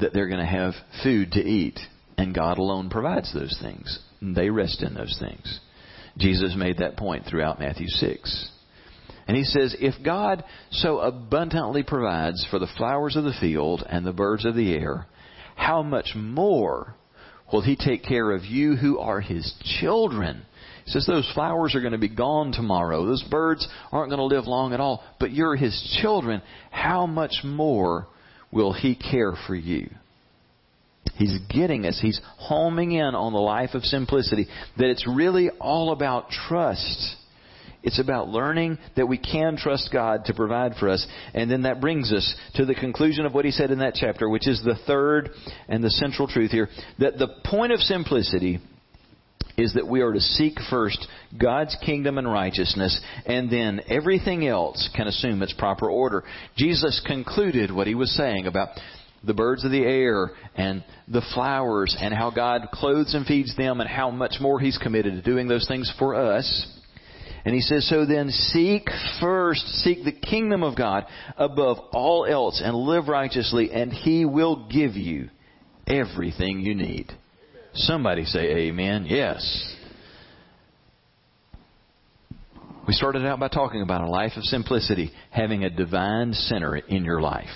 [0.00, 0.74] that they're going to have
[1.04, 1.78] food to eat,
[2.18, 4.00] and God alone provides those things.
[4.20, 5.60] They rest in those things.
[6.18, 8.50] Jesus made that point throughout Matthew 6.
[9.26, 14.04] And he says, If God so abundantly provides for the flowers of the field and
[14.04, 15.06] the birds of the air,
[15.56, 16.94] how much more
[17.52, 20.42] will he take care of you who are his children?
[20.84, 23.06] He says those flowers are going to be gone tomorrow.
[23.06, 25.02] Those birds aren't going to live long at all.
[25.18, 26.42] But you're his children.
[26.70, 28.06] How much more
[28.52, 29.88] will he care for you?
[31.14, 31.98] He's getting us.
[32.00, 34.46] He's homing in on the life of simplicity.
[34.76, 37.16] That it's really all about trust.
[37.84, 41.06] It's about learning that we can trust God to provide for us.
[41.34, 44.28] And then that brings us to the conclusion of what he said in that chapter,
[44.28, 45.30] which is the third
[45.68, 46.70] and the central truth here.
[46.98, 48.58] That the point of simplicity
[49.58, 51.06] is that we are to seek first
[51.38, 56.24] God's kingdom and righteousness, and then everything else can assume its proper order.
[56.56, 58.68] Jesus concluded what he was saying about
[59.22, 63.80] the birds of the air and the flowers and how God clothes and feeds them
[63.80, 66.66] and how much more he's committed to doing those things for us.
[67.44, 68.88] And he says, so then seek
[69.20, 71.04] first, seek the kingdom of God
[71.36, 75.28] above all else and live righteously and he will give you
[75.86, 77.12] everything you need.
[77.74, 79.04] Somebody say amen.
[79.06, 79.76] Yes.
[82.86, 87.04] We started out by talking about a life of simplicity, having a divine center in
[87.04, 87.48] your life.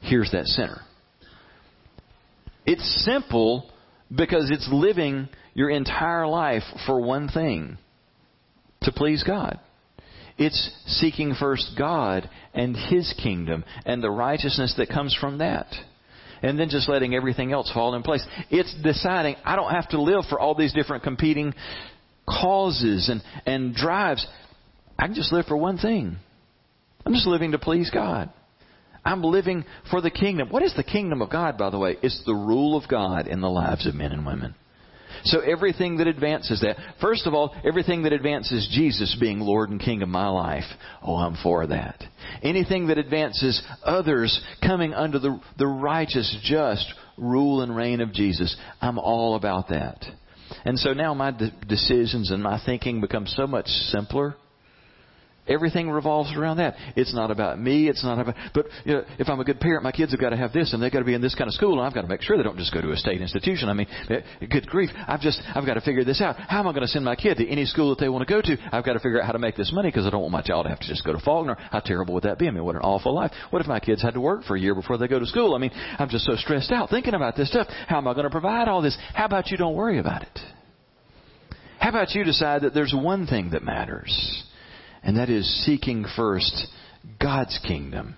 [0.00, 0.80] Here's that center.
[2.66, 3.70] It's simple
[4.14, 7.78] because it's living your entire life for one thing
[8.84, 9.58] to please God.
[10.38, 15.66] It's seeking first God and His kingdom and the righteousness that comes from that.
[16.42, 18.24] And then just letting everything else fall in place.
[18.50, 21.54] It's deciding I don't have to live for all these different competing
[22.28, 24.26] causes and, and drives.
[24.98, 26.16] I can just live for one thing.
[27.06, 28.30] I'm just living to please God.
[29.04, 30.48] I'm living for the kingdom.
[30.50, 31.96] What is the kingdom of God, by the way?
[32.02, 34.54] It's the rule of God in the lives of men and women.
[35.24, 39.80] So everything that advances that, first of all, everything that advances Jesus being Lord and
[39.80, 40.64] King of my life,
[41.02, 42.02] oh, I'm for that.
[42.42, 48.56] Anything that advances others coming under the, the righteous, just rule and reign of Jesus,
[48.80, 50.04] I'm all about that.
[50.64, 54.36] And so now my de- decisions and my thinking become so much simpler
[55.52, 56.74] Everything revolves around that.
[56.96, 57.88] It's not about me.
[57.88, 60.30] It's not about, but you know, if I'm a good parent, my kids have got
[60.30, 61.94] to have this and they've got to be in this kind of school and I've
[61.94, 63.68] got to make sure they don't just go to a state institution.
[63.68, 64.90] I mean, eh, good grief.
[65.06, 66.36] I've just, I've got to figure this out.
[66.36, 68.32] How am I going to send my kid to any school that they want to
[68.32, 68.56] go to?
[68.72, 70.42] I've got to figure out how to make this money because I don't want my
[70.42, 71.56] child to have to just go to Faulkner.
[71.70, 72.48] How terrible would that be?
[72.48, 73.32] I mean, what an awful life.
[73.50, 75.54] What if my kids had to work for a year before they go to school?
[75.54, 77.66] I mean, I'm just so stressed out thinking about this stuff.
[77.86, 78.96] How am I going to provide all this?
[79.14, 80.38] How about you don't worry about it?
[81.78, 84.44] How about you decide that there's one thing that matters?
[85.02, 86.66] And that is seeking first
[87.20, 88.14] God's kingdom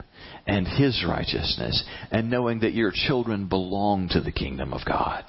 [0.46, 5.24] and His righteousness, and knowing that your children belong to the kingdom of God.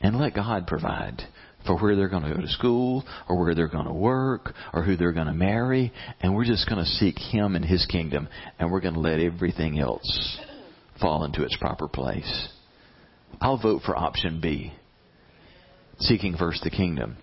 [0.00, 1.22] And let God provide
[1.66, 4.82] for where they're going to go to school, or where they're going to work, or
[4.82, 8.28] who they're going to marry, and we're just going to seek Him and His kingdom,
[8.58, 10.38] and we're going to let everything else
[11.00, 12.48] fall into its proper place.
[13.40, 14.72] I'll vote for option B.
[15.98, 17.16] seeking first the kingdom.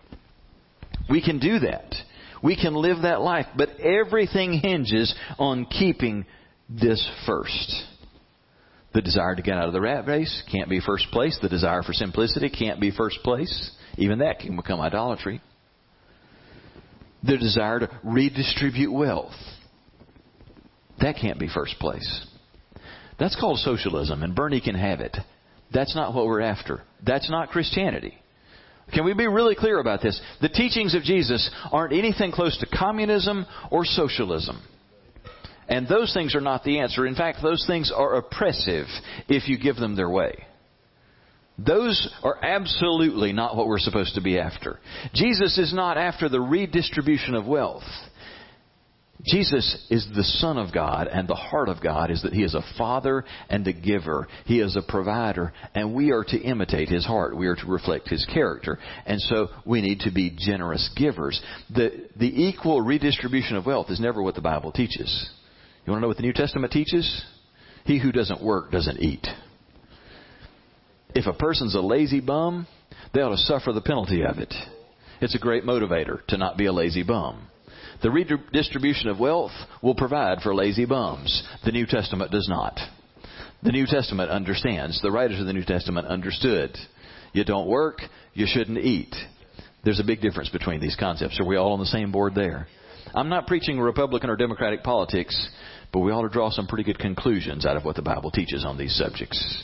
[1.10, 1.96] We can do that.
[2.44, 6.26] We can live that life, but everything hinges on keeping
[6.70, 7.84] this first.
[8.94, 11.38] The desire to get out of the rat race can't be first place.
[11.42, 13.72] The desire for simplicity can't be first place.
[13.98, 15.42] Even that can become idolatry.
[17.24, 19.36] The desire to redistribute wealth.
[21.00, 22.26] That can't be first place.
[23.20, 25.16] That's called socialism, and Bernie can have it.
[25.74, 26.84] That's not what we're after.
[27.06, 28.18] That's not Christianity.
[28.94, 30.20] Can we be really clear about this?
[30.42, 34.62] The teachings of Jesus aren't anything close to communism or socialism.
[35.68, 37.06] And those things are not the answer.
[37.06, 38.86] In fact, those things are oppressive
[39.28, 40.46] if you give them their way.
[41.58, 44.80] Those are absolutely not what we're supposed to be after.
[45.14, 47.84] Jesus is not after the redistribution of wealth.
[49.26, 52.54] Jesus is the Son of God, and the heart of God is that He is
[52.54, 54.28] a Father and a giver.
[54.46, 57.36] He is a provider, and we are to imitate His heart.
[57.36, 58.78] We are to reflect His character.
[59.06, 61.42] And so we need to be generous givers.
[61.74, 65.30] The, the equal redistribution of wealth is never what the Bible teaches.
[65.86, 67.24] You want to know what the New Testament teaches?
[67.86, 69.26] He who doesn't work doesn't eat.
[71.16, 72.68] If a person's a lazy bum,
[73.14, 74.54] they ought to suffer the penalty of it.
[75.22, 77.47] It's a great motivator to not be a lazy bum.
[78.02, 81.44] The redistribution of wealth will provide for lazy bums.
[81.66, 82.80] The New Testament does not.
[83.64, 85.02] The New Testament understands.
[85.02, 86.78] The writers of the New Testament understood.
[87.34, 88.02] You don't work,
[88.34, 89.16] you shouldn't eat.
[89.84, 91.40] There's a big difference between these concepts.
[91.40, 92.68] Are we all on the same board there?
[93.16, 95.50] I'm not preaching Republican or Democratic politics,
[95.92, 98.66] but we ought to draw some pretty good conclusions out of what the Bible teaches
[98.66, 99.64] on these subjects.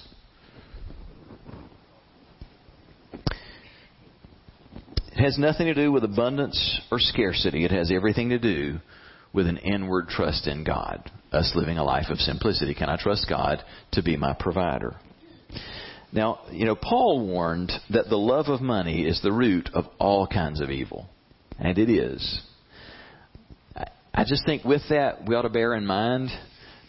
[5.15, 7.63] It has nothing to do with abundance or scarcity.
[7.65, 8.79] It has everything to do
[9.31, 11.11] with an inward trust in God.
[11.31, 12.73] Us living a life of simplicity.
[12.73, 14.95] Can I trust God to be my provider?
[16.11, 20.25] Now, you know, Paul warned that the love of money is the root of all
[20.25, 21.07] kinds of evil.
[21.59, 22.41] And it is.
[24.15, 26.29] I just think with that, we ought to bear in mind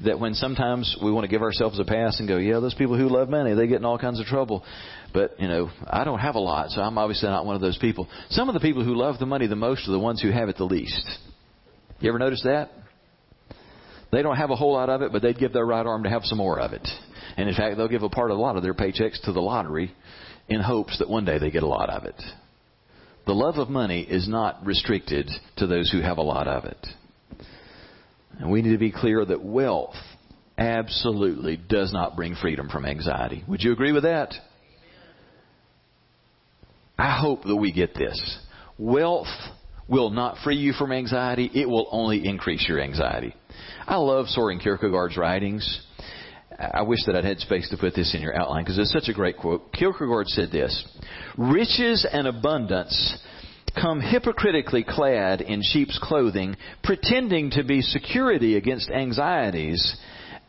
[0.03, 2.99] that when sometimes we want to give ourselves a pass and go, yeah, those people
[2.99, 4.65] who love money, they get in all kinds of trouble.
[5.13, 7.79] But, you know, I don't have a lot, so I'm obviously not one of those
[7.79, 8.09] people.
[8.31, 10.49] Some of the people who love the money the most are the ones who have
[10.49, 11.07] it the least.
[12.01, 12.71] You ever notice that?
[14.11, 16.11] They don't have a whole lot of it, but they'd give their right arm to
[16.11, 16.87] have some more of it.
[17.37, 19.41] And in fact, they'll give a part of a lot of their paychecks to the
[19.41, 19.93] lottery
[20.49, 22.21] in hopes that one day they get a lot of it.
[23.27, 26.87] The love of money is not restricted to those who have a lot of it.
[28.39, 29.95] And we need to be clear that wealth
[30.59, 33.45] absolutely does not bring freedom from anxiety.
[33.49, 34.35] Would you agree with that?
[36.99, 38.39] I hope that we get this.
[38.79, 39.29] Wealth
[39.89, 43.35] will not free you from anxiety, it will only increase your anxiety.
[43.87, 45.83] I love Soren Kierkegaard's writings.
[46.59, 49.09] I wish that I'd had space to put this in your outline because it's such
[49.09, 49.73] a great quote.
[49.73, 50.85] Kierkegaard said this
[51.37, 53.19] Riches and abundance
[53.75, 59.97] come hypocritically clad in sheep's clothing, pretending to be security against anxieties,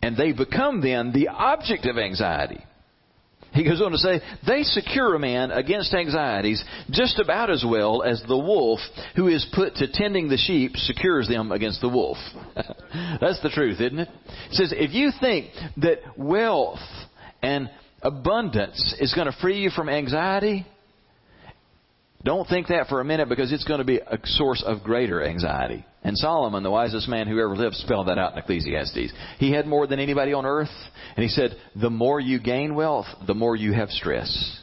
[0.02, 2.64] and they become then the object of anxiety.
[3.56, 8.04] He goes on to say, they secure a man against anxieties just about as well
[8.04, 8.80] as the wolf
[9.16, 12.18] who is put to tending the sheep secures them against the wolf.
[12.56, 14.10] That's the truth, isn't it?
[14.50, 16.80] It says, if you think that wealth
[17.42, 17.70] and
[18.02, 20.68] abundance is going to free you from anxiety,
[22.26, 25.24] don't think that for a minute because it's going to be a source of greater
[25.24, 25.86] anxiety.
[26.04, 29.14] And Solomon, the wisest man who ever lived, spelled that out in Ecclesiastes.
[29.38, 30.72] He had more than anybody on earth.
[31.16, 34.60] And he said, the more you gain wealth, the more you have stress.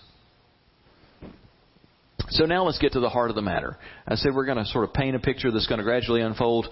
[2.30, 3.76] So now let's get to the heart of the matter.
[4.08, 6.66] I said we're going to sort of paint a picture that's going to gradually unfold.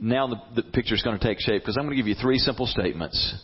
[0.00, 2.14] Now the, the picture is going to take shape because I'm going to give you
[2.14, 3.34] three simple statements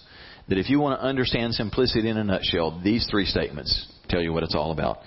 [0.50, 4.32] that if you want to understand simplicity in a nutshell, these three statements tell you
[4.32, 4.98] what it's all about.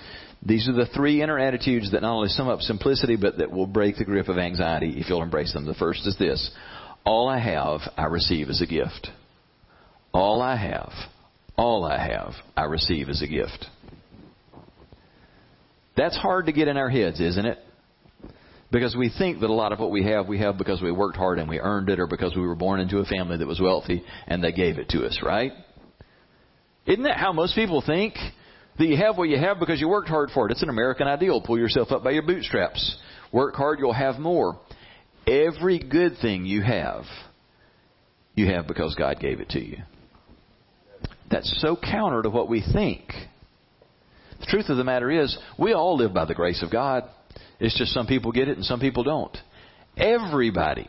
[0.42, 3.68] These are the three inner attitudes that not only sum up simplicity, but that will
[3.68, 5.66] break the grip of anxiety if you'll embrace them.
[5.66, 6.50] The first is this
[7.06, 9.10] All I have, I receive as a gift.
[10.14, 10.92] All I have,
[11.58, 13.66] all I have, I receive as a gift.
[15.96, 17.60] That's hard to get in our heads, isn't it?
[18.74, 21.16] Because we think that a lot of what we have, we have because we worked
[21.16, 23.62] hard and we earned it, or because we were born into a family that was
[23.62, 25.52] wealthy and they gave it to us, right?
[26.88, 28.16] Isn't that how most people think?
[28.80, 30.52] That you have what you have because you worked hard for it.
[30.52, 31.40] It's an American ideal.
[31.40, 32.98] Pull yourself up by your bootstraps.
[33.32, 34.60] Work hard, you'll have more.
[35.28, 37.04] Every good thing you have,
[38.34, 39.78] you have because God gave it to you.
[41.30, 43.04] That's so counter to what we think.
[44.40, 47.04] The truth of the matter is, we all live by the grace of God.
[47.60, 49.38] It's just some people get it and some people don't.
[49.96, 50.88] Everybody,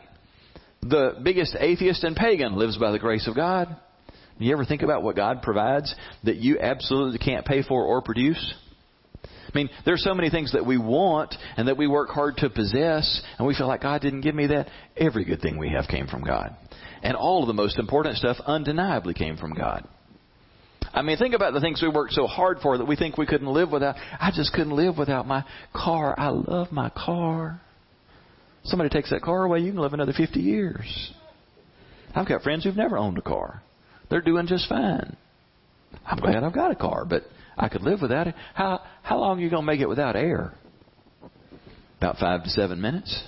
[0.81, 3.75] the biggest atheist and pagan, lives by the grace of God.
[4.37, 5.93] You ever think about what God provides
[6.23, 8.53] that you absolutely can't pay for or produce?
[9.23, 12.49] I mean, there's so many things that we want and that we work hard to
[12.49, 14.67] possess, and we feel like God didn't give me that.
[14.97, 16.55] Every good thing we have came from God.
[17.01, 19.87] And all of the most important stuff undeniably came from God.
[20.95, 23.25] I mean, think about the things we worked so hard for that we think we
[23.25, 23.95] couldn't live without.
[23.97, 25.43] I just couldn't live without my
[25.73, 26.15] car.
[26.17, 27.59] I love my car.
[28.63, 31.13] Somebody takes that car away, you can live another 50 years.
[32.15, 33.61] I've got friends who've never owned a car.
[34.09, 35.17] They're doing just fine.
[36.05, 37.23] I'm glad I've got a car, but
[37.57, 38.35] I could live without it.
[38.53, 40.53] How how long are you going to make it without air?
[41.97, 43.23] About five to seven minutes.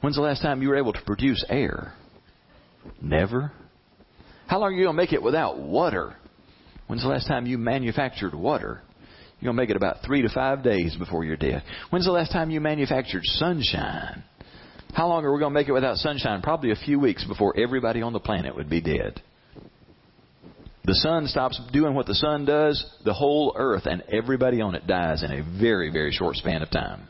[0.00, 1.92] When's the last time you were able to produce air?
[3.02, 3.52] Never.
[4.46, 6.16] How long are you going to make it without water?
[6.90, 8.82] When's the last time you manufactured water?
[9.38, 11.62] You're going to make it about three to five days before you're dead.
[11.90, 14.24] When's the last time you manufactured sunshine?
[14.92, 16.42] How long are we going to make it without sunshine?
[16.42, 19.22] Probably a few weeks before everybody on the planet would be dead.
[20.82, 24.88] The sun stops doing what the sun does, the whole earth and everybody on it
[24.88, 27.06] dies in a very, very short span of time.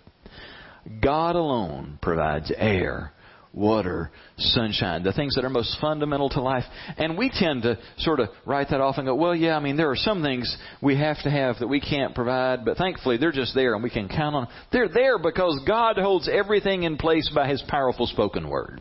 [1.03, 3.13] God alone provides air,
[3.53, 6.65] water, sunshine, the things that are most fundamental to life.
[6.97, 9.77] And we tend to sort of write that off and go, well, yeah, I mean,
[9.77, 13.33] there are some things we have to have that we can't provide, but thankfully they're
[13.33, 14.53] just there and we can count on them.
[14.73, 18.81] They're there because God holds everything in place by His powerful spoken word.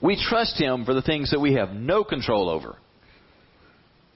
[0.00, 2.76] We trust Him for the things that we have no control over.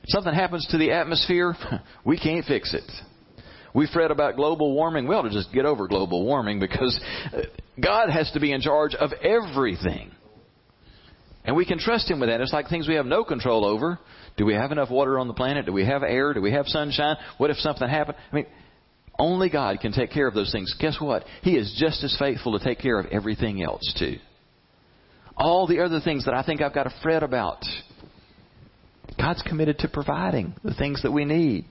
[0.08, 1.54] Something happens to the atmosphere,
[2.04, 2.90] we can't fix it.
[3.76, 5.06] We fret about global warming.
[5.06, 7.42] We ought to just get over global warming because uh,
[7.78, 10.12] God has to be in charge of everything.
[11.44, 12.40] And we can trust Him with that.
[12.40, 13.98] It's like things we have no control over.
[14.38, 15.66] Do we have enough water on the planet?
[15.66, 16.32] Do we have air?
[16.32, 17.16] Do we have sunshine?
[17.36, 18.16] What if something happened?
[18.32, 18.46] I mean,
[19.18, 20.74] only God can take care of those things.
[20.80, 21.26] Guess what?
[21.42, 24.16] He is just as faithful to take care of everything else, too.
[25.36, 27.62] All the other things that I think I've got to fret about.
[29.18, 31.66] God's committed to providing the things that we need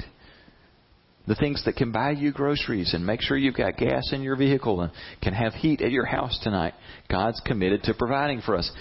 [1.27, 4.35] the things that can buy you groceries and make sure you've got gas in your
[4.35, 6.73] vehicle and can have heat at your house tonight.
[7.09, 8.71] God's committed to providing for us.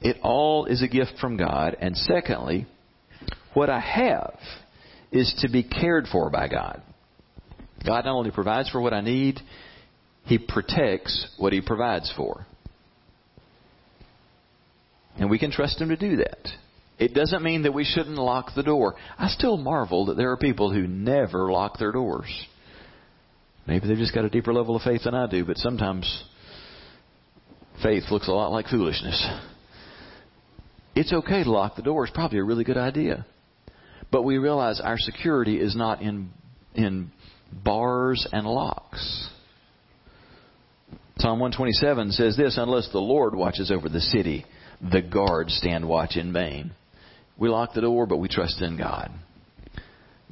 [0.00, 1.76] It all is a gift from God.
[1.80, 2.66] And secondly,
[3.54, 4.38] what I have
[5.12, 6.82] is to be cared for by God.
[7.84, 9.40] God not only provides for what I need,
[10.24, 12.44] He protects what He provides for.
[15.16, 16.48] And we can trust Him to do that.
[16.98, 18.96] It doesn't mean that we shouldn't lock the door.
[19.16, 22.28] I still marvel that there are people who never lock their doors.
[23.66, 26.24] Maybe they've just got a deeper level of faith than I do, but sometimes
[27.82, 29.28] faith looks a lot like foolishness.
[30.96, 32.04] It's okay to lock the door.
[32.04, 33.24] It's probably a really good idea.
[34.10, 36.30] But we realize our security is not in,
[36.74, 37.12] in
[37.52, 39.28] bars and locks.
[41.18, 44.44] Psalm 127 says this Unless the Lord watches over the city,
[44.80, 46.72] the guards stand watch in vain.
[47.38, 49.10] We lock the door, but we trust in God.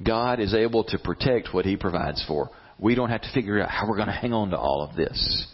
[0.05, 2.51] God is able to protect what He provides for.
[2.79, 4.97] We don't have to figure out how we're going to hang on to all of
[4.97, 5.47] this.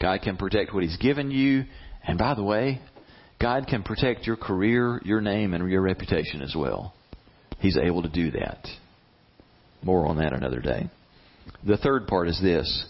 [0.00, 1.64] God can protect what He's given you.
[2.04, 2.80] And by the way,
[3.40, 6.94] God can protect your career, your name, and your reputation as well.
[7.60, 8.66] He's able to do that.
[9.82, 10.90] More on that another day.
[11.64, 12.86] The third part is this.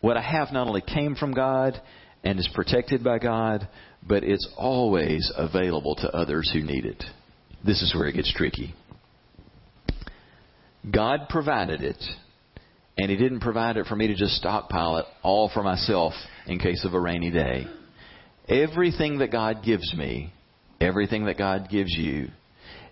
[0.00, 1.80] What I have not only came from God
[2.24, 3.68] and is protected by God,
[4.08, 7.02] but it's always available to others who need it.
[7.64, 8.74] This is where it gets tricky.
[10.90, 12.02] God provided it,
[12.96, 16.12] and He didn't provide it for me to just stockpile it all for myself
[16.46, 17.66] in case of a rainy day.
[18.48, 20.32] Everything that God gives me,
[20.80, 22.28] everything that God gives you,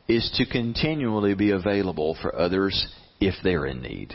[0.09, 2.89] is to continually be available for others
[3.21, 4.12] if they're in need.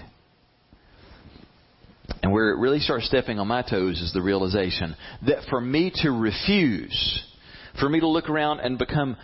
[2.22, 4.96] And where it really starts stepping on my toes is the realization
[5.26, 7.24] that for me to refuse,
[7.80, 9.16] for me to look around and become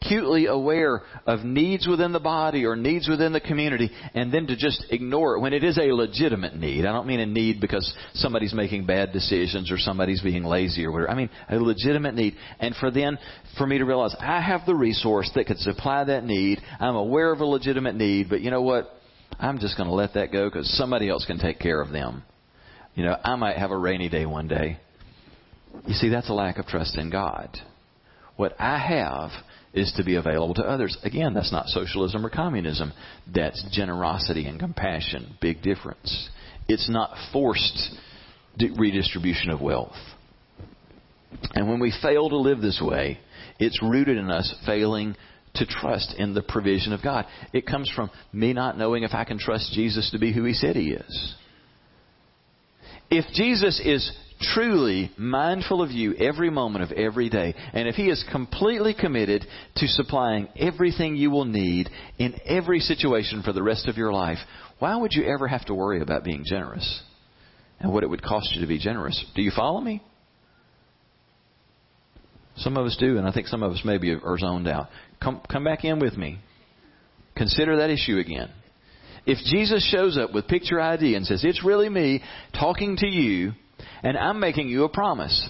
[0.00, 4.56] acutely aware of needs within the body or needs within the community and then to
[4.56, 6.86] just ignore it when it is a legitimate need.
[6.86, 10.92] I don't mean a need because somebody's making bad decisions or somebody's being lazy or
[10.92, 11.10] whatever.
[11.10, 12.36] I mean a legitimate need.
[12.58, 13.18] And for then,
[13.58, 16.60] for me to realize I have the resource that could supply that need.
[16.78, 18.90] I'm aware of a legitimate need, but you know what?
[19.38, 22.24] I'm just going to let that go because somebody else can take care of them.
[23.00, 24.76] You know, I might have a rainy day one day.
[25.86, 27.48] You see, that's a lack of trust in God.
[28.36, 29.30] What I have
[29.72, 30.98] is to be available to others.
[31.02, 32.92] Again, that's not socialism or communism.
[33.34, 35.34] That's generosity and compassion.
[35.40, 36.28] Big difference.
[36.68, 37.96] It's not forced
[38.76, 39.96] redistribution of wealth.
[41.54, 43.18] And when we fail to live this way,
[43.58, 45.16] it's rooted in us failing
[45.54, 47.24] to trust in the provision of God.
[47.54, 50.52] It comes from me not knowing if I can trust Jesus to be who He
[50.52, 51.34] said He is.
[53.10, 54.10] If Jesus is
[54.54, 59.44] truly mindful of you every moment of every day, and if He is completely committed
[59.76, 64.38] to supplying everything you will need in every situation for the rest of your life,
[64.78, 67.02] why would you ever have to worry about being generous
[67.80, 69.22] and what it would cost you to be generous?
[69.34, 70.02] Do you follow me?
[72.56, 74.88] Some of us do, and I think some of us maybe are zoned out.
[75.22, 76.38] Come, come back in with me.
[77.36, 78.50] Consider that issue again.
[79.26, 82.22] If Jesus shows up with picture ID and says, It's really me
[82.58, 83.52] talking to you,
[84.02, 85.48] and I'm making you a promise.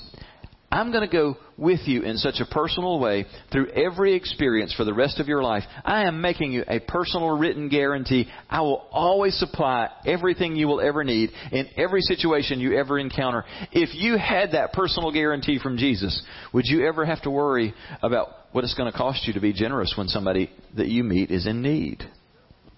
[0.73, 4.85] I'm going to go with you in such a personal way through every experience for
[4.85, 5.65] the rest of your life.
[5.85, 8.29] I am making you a personal written guarantee.
[8.49, 13.45] I will always supply everything you will ever need in every situation you ever encounter.
[13.73, 18.29] If you had that personal guarantee from Jesus, would you ever have to worry about
[18.53, 21.49] what it's going to cost you to be generous when somebody that you meet is
[21.49, 22.05] in need?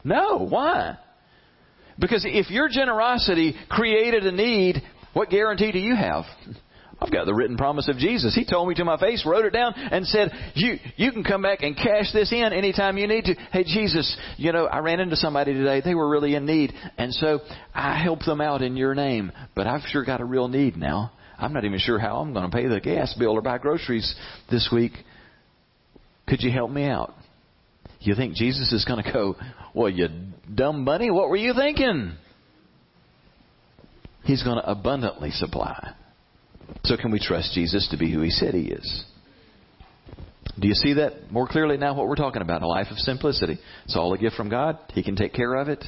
[0.05, 0.39] No.
[0.39, 0.99] Why?
[1.99, 4.83] Because if your generosity created a need,
[5.13, 6.25] what guarantee do you have?
[7.03, 8.33] I've got the written promise of Jesus.
[8.35, 11.43] He told me to my face, wrote it down, and said, "You you can come
[11.43, 15.01] back and cash this in anytime you need to." Hey, Jesus, you know I ran
[15.01, 15.81] into somebody today.
[15.81, 17.41] They were really in need, and so
[17.75, 19.33] I helped them out in your name.
[19.57, 21.11] But I've sure got a real need now.
[21.39, 24.15] I'm not even sure how I'm going to pay the gas bill or buy groceries
[24.49, 24.93] this week.
[26.29, 27.13] Could you help me out?
[28.03, 29.37] You think Jesus is going to go,
[29.75, 30.09] Well, you
[30.53, 32.15] dumb bunny, what were you thinking?
[34.25, 35.95] He's going to abundantly supply.
[36.85, 39.05] So, can we trust Jesus to be who He said He is?
[40.59, 41.95] Do you see that more clearly now?
[41.95, 43.59] What we're talking about a life of simplicity.
[43.85, 44.79] It's all a gift from God.
[44.93, 45.83] He can take care of it.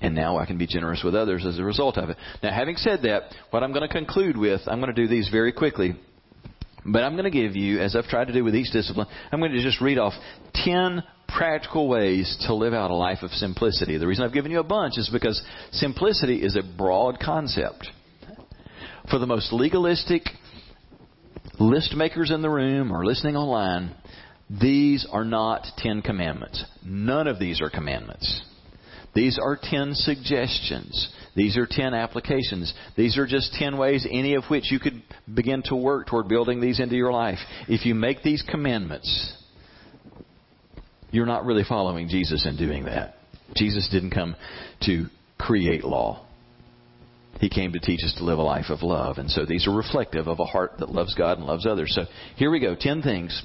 [0.00, 2.16] And now I can be generous with others as a result of it.
[2.42, 5.28] Now, having said that, what I'm going to conclude with, I'm going to do these
[5.30, 5.96] very quickly.
[6.84, 9.40] But I'm going to give you, as I've tried to do with each discipline, I'm
[9.40, 10.12] going to just read off
[10.54, 13.98] 10 practical ways to live out a life of simplicity.
[13.98, 17.88] The reason I've given you a bunch is because simplicity is a broad concept.
[19.10, 20.22] For the most legalistic
[21.58, 23.94] list makers in the room or listening online,
[24.48, 26.64] these are not Ten Commandments.
[26.84, 28.42] None of these are commandments.
[29.14, 31.12] These are ten suggestions.
[31.36, 32.74] These are ten applications.
[32.96, 35.02] These are just ten ways, any of which you could
[35.32, 37.38] begin to work toward building these into your life.
[37.68, 39.32] If you make these commandments,
[41.14, 43.14] you're not really following Jesus in doing that.
[43.54, 44.34] Jesus didn't come
[44.82, 45.06] to
[45.38, 46.26] create law.
[47.38, 49.18] He came to teach us to live a life of love.
[49.18, 51.92] And so these are reflective of a heart that loves God and loves others.
[51.94, 52.06] So
[52.36, 52.74] here we go.
[52.78, 53.42] Ten things.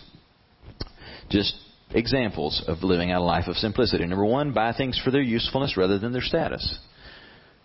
[1.30, 1.54] Just
[1.92, 4.06] examples of living out a life of simplicity.
[4.06, 6.80] Number one, buy things for their usefulness rather than their status.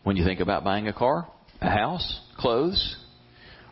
[0.02, 1.26] When you think about buying a car,
[1.62, 2.96] a house, clothes,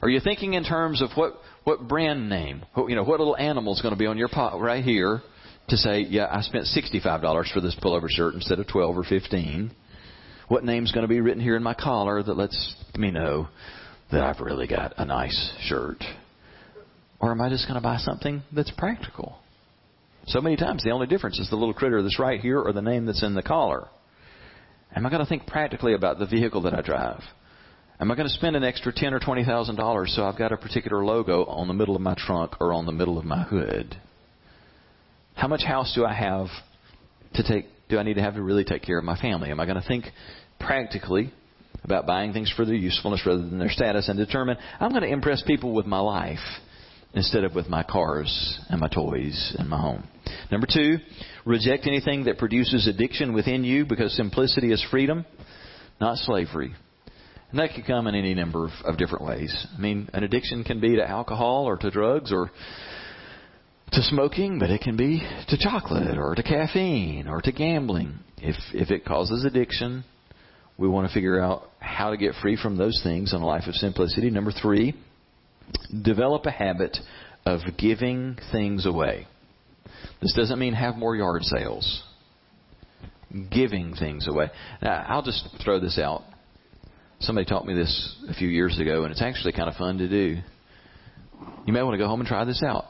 [0.00, 3.36] are you thinking in terms of what, what brand name, what, you know, what little
[3.36, 5.22] animal is going to be on your pot right here
[5.68, 9.70] to say, yeah, I spent $65 for this pullover shirt instead of 12 or 15.
[10.48, 13.48] What name's going to be written here in my collar that lets me know
[14.10, 16.04] that I've really got a nice shirt?
[17.20, 19.38] Or am I just going to buy something that's practical?
[20.26, 22.82] So many times the only difference is the little critter that's right here or the
[22.82, 23.88] name that's in the collar.
[24.94, 27.22] Am I going to think practically about the vehicle that I drive?
[27.98, 30.52] Am I going to spend an extra ten or twenty thousand dollars so I've got
[30.52, 33.42] a particular logo on the middle of my trunk or on the middle of my
[33.44, 33.96] hood?
[35.34, 36.48] How much house do I have
[37.34, 37.66] to take?
[37.88, 39.50] Do I need to have to really take care of my family?
[39.50, 40.06] Am I going to think
[40.60, 41.32] practically
[41.84, 45.08] about buying things for their usefulness rather than their status and determine I'm going to
[45.08, 46.38] impress people with my life
[47.14, 50.04] instead of with my cars and my toys and my home.
[50.50, 50.98] Number two,
[51.44, 55.26] reject anything that produces addiction within you because simplicity is freedom,
[56.00, 56.74] not slavery.
[57.50, 59.66] And that can come in any number of, of different ways.
[59.76, 62.50] I mean, an addiction can be to alcohol or to drugs or
[63.92, 68.18] to smoking, but it can be to chocolate or to caffeine or to gambling.
[68.38, 70.04] If if it causes addiction,
[70.78, 73.64] we want to figure out how to get free from those things in a life
[73.66, 74.30] of simplicity.
[74.30, 74.94] Number three,
[76.02, 76.96] develop a habit
[77.44, 79.26] of giving things away.
[80.20, 82.02] This doesn't mean have more yard sales.
[83.50, 84.50] Giving things away.
[84.82, 86.22] Now, I'll just throw this out.
[87.20, 90.08] Somebody taught me this a few years ago, and it's actually kind of fun to
[90.08, 90.38] do.
[91.66, 92.84] You may want to go home and try this out.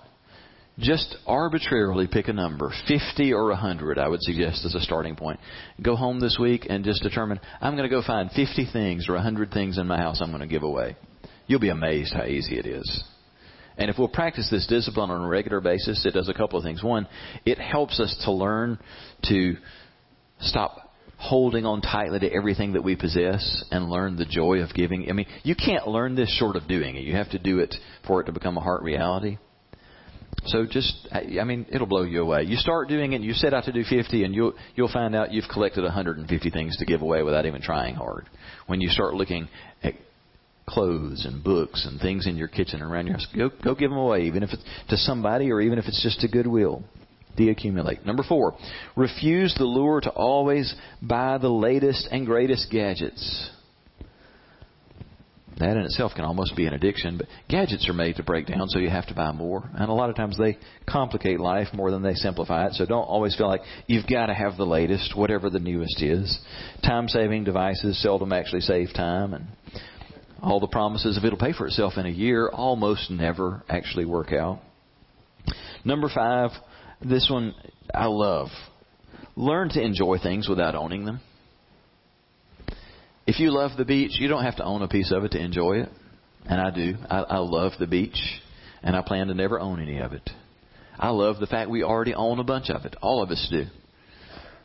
[0.79, 5.39] Just arbitrarily pick a number, 50 or 100, I would suggest as a starting point.
[5.83, 9.15] Go home this week and just determine, I'm going to go find 50 things or
[9.15, 10.97] 100 things in my house I'm going to give away.
[11.47, 13.05] You'll be amazed how easy it is.
[13.77, 16.65] And if we'll practice this discipline on a regular basis, it does a couple of
[16.65, 16.83] things.
[16.83, 17.07] One,
[17.45, 18.79] it helps us to learn
[19.25, 19.57] to
[20.41, 25.09] stop holding on tightly to everything that we possess and learn the joy of giving.
[25.09, 27.05] I mean, you can't learn this short of doing it.
[27.05, 27.75] You have to do it
[28.07, 29.39] for it to become a heart reality.
[30.47, 32.43] So just, I mean, it'll blow you away.
[32.43, 35.15] You start doing it, and you set out to do 50, and you'll you'll find
[35.15, 38.29] out you've collected 150 things to give away without even trying hard.
[38.67, 39.49] When you start looking
[39.85, 39.95] at
[40.67, 43.27] clothes and books and things in your kitchen and around your house.
[43.37, 46.21] Go, go give them away, even if it's to somebody or even if it's just
[46.21, 46.83] to Goodwill.
[47.37, 48.05] Deaccumulate.
[48.05, 48.55] Number four,
[48.95, 53.51] refuse the lure to always buy the latest and greatest gadgets.
[55.59, 58.69] That in itself can almost be an addiction, but gadgets are made to break down,
[58.69, 59.69] so you have to buy more.
[59.75, 63.03] And a lot of times they complicate life more than they simplify it, so don't
[63.03, 66.39] always feel like you've got to have the latest, whatever the newest is.
[66.85, 69.47] Time saving devices seldom actually save time, and
[70.43, 74.33] all the promises of it'll pay for itself in a year almost never actually work
[74.33, 74.61] out.
[75.85, 76.51] Number five,
[77.01, 77.55] this one
[77.95, 78.49] I love.
[79.37, 81.21] Learn to enjoy things without owning them.
[83.27, 85.41] If you love the beach, you don't have to own a piece of it to
[85.41, 85.89] enjoy it.
[86.45, 86.95] And I do.
[87.09, 88.19] I, I love the beach,
[88.83, 90.29] and I plan to never own any of it.
[90.99, 92.97] I love the fact we already own a bunch of it.
[93.01, 93.67] All of us do.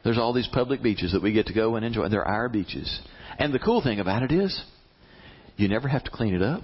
[0.03, 2.09] There's all these public beaches that we get to go and enjoy.
[2.09, 3.01] They're our beaches.
[3.37, 4.59] And the cool thing about it is,
[5.55, 6.61] you never have to clean it up.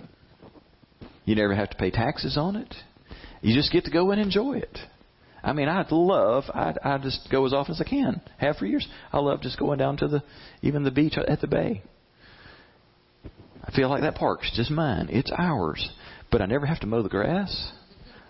[1.25, 2.73] You never have to pay taxes on it.
[3.41, 4.77] You just get to go and enjoy it.
[5.43, 8.21] I mean, I'd love, I'd, i just go as often as I can.
[8.37, 8.87] Have for years.
[9.11, 10.23] I love just going down to the,
[10.61, 11.83] even the beach at the bay.
[13.63, 15.07] I feel like that park's just mine.
[15.09, 15.89] It's ours.
[16.31, 17.71] But I never have to mow the grass.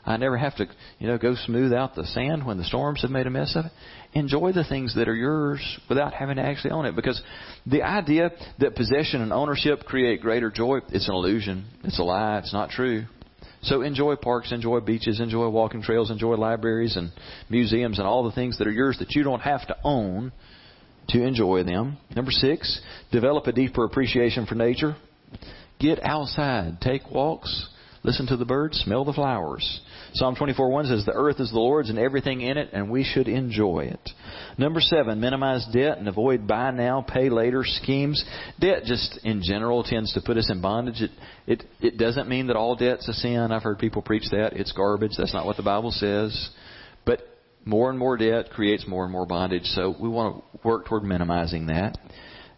[0.06, 0.66] I never have to,
[1.00, 3.66] you know, go smooth out the sand when the storms have made a mess of
[3.66, 3.72] it.
[4.14, 6.96] Enjoy the things that are yours without having to actually own it.
[6.96, 7.22] Because
[7.66, 11.66] the idea that possession and ownership create greater joy, it's an illusion.
[11.84, 12.40] It's a lie.
[12.40, 13.06] It's not true.
[13.64, 17.12] So enjoy parks, enjoy beaches, enjoy walking trails, enjoy libraries and
[17.50, 20.32] museums and all the things that are yours that you don't have to own
[21.10, 21.98] to enjoy them.
[22.16, 24.96] Number six, develop a deeper appreciation for nature.
[25.80, 27.68] Get outside, take walks,
[28.04, 29.82] listen to the birds, smell the flowers.
[30.14, 33.28] Psalm 24:1 says, "The earth is the Lord's and everything in it, and we should
[33.28, 34.14] enjoy it."
[34.58, 38.24] Number seven, minimize debt and avoid buy now, pay later schemes.
[38.60, 41.02] Debt just in general tends to put us in bondage.
[41.02, 41.12] It
[41.48, 43.52] it it doesn't mean that all debt's a sin.
[43.52, 44.54] I've heard people preach that.
[44.54, 45.16] It's garbage.
[45.18, 46.50] That's not what the Bible says.
[47.06, 47.22] But
[47.66, 49.66] more and more debt creates more and more bondage.
[49.66, 51.98] So we want to work toward minimizing that.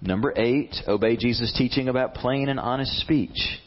[0.02, 3.60] Number eight, obey Jesus' teaching about plain and honest speech.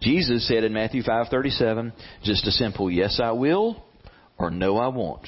[0.00, 1.92] Jesus said in Matthew 5:37,
[2.22, 3.82] just a simple yes I will
[4.38, 5.26] or no I won't.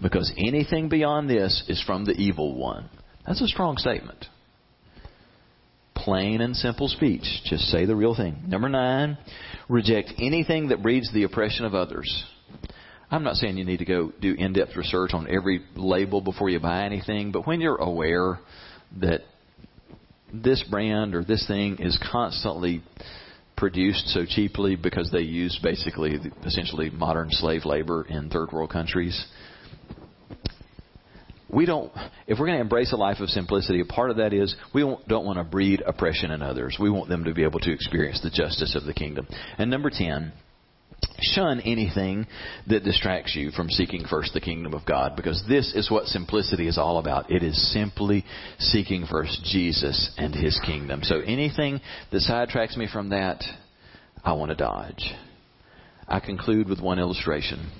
[0.00, 2.88] Because anything beyond this is from the evil one.
[3.26, 4.26] That's a strong statement.
[5.94, 7.22] Plain and simple speech.
[7.44, 8.44] Just say the real thing.
[8.48, 9.16] Number 9,
[9.68, 12.24] reject anything that breeds the oppression of others.
[13.10, 16.58] I'm not saying you need to go do in-depth research on every label before you
[16.58, 18.40] buy anything, but when you're aware
[19.00, 19.20] that
[20.32, 22.82] this brand or this thing is constantly
[23.56, 29.26] produced so cheaply because they use basically essentially modern slave labor in third world countries.
[31.48, 31.92] We don't,
[32.26, 34.80] if we're going to embrace a life of simplicity, a part of that is we
[34.80, 36.78] don't want to breed oppression in others.
[36.80, 39.28] We want them to be able to experience the justice of the kingdom.
[39.56, 40.32] And number 10,
[41.20, 42.26] shun anything
[42.66, 46.68] that distracts you from seeking first the kingdom of God because this is what simplicity
[46.68, 47.30] is all about.
[47.30, 48.24] It is simply
[48.58, 51.02] seeking first Jesus and his kingdom.
[51.02, 51.80] So anything
[52.12, 53.42] that sidetracks me from that,
[54.24, 55.12] I want to dodge.
[56.06, 57.70] I conclude with one illustration.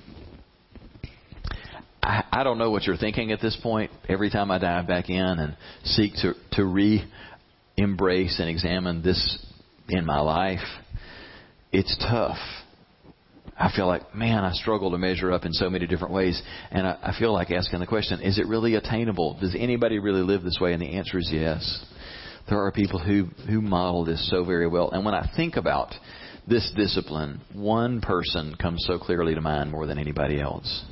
[2.01, 3.91] I, I don't know what you're thinking at this point.
[4.07, 7.03] Every time I dive back in and seek to, to re
[7.77, 9.39] embrace and examine this
[9.89, 10.59] in my life,
[11.71, 12.37] it's tough
[13.57, 16.41] I feel like, man, I struggle to measure up in so many different ways.
[16.71, 19.37] And I, I feel like asking the question, is it really attainable?
[19.39, 20.73] Does anybody really live this way?
[20.73, 21.85] And the answer is yes.
[22.49, 24.91] There are people who, who model this so very well.
[24.91, 25.93] And when I think about
[26.47, 30.83] this discipline, one person comes so clearly to mind more than anybody else.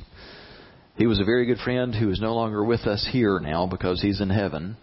[0.96, 4.00] He was a very good friend who is no longer with us here now because
[4.00, 4.76] he's in heaven.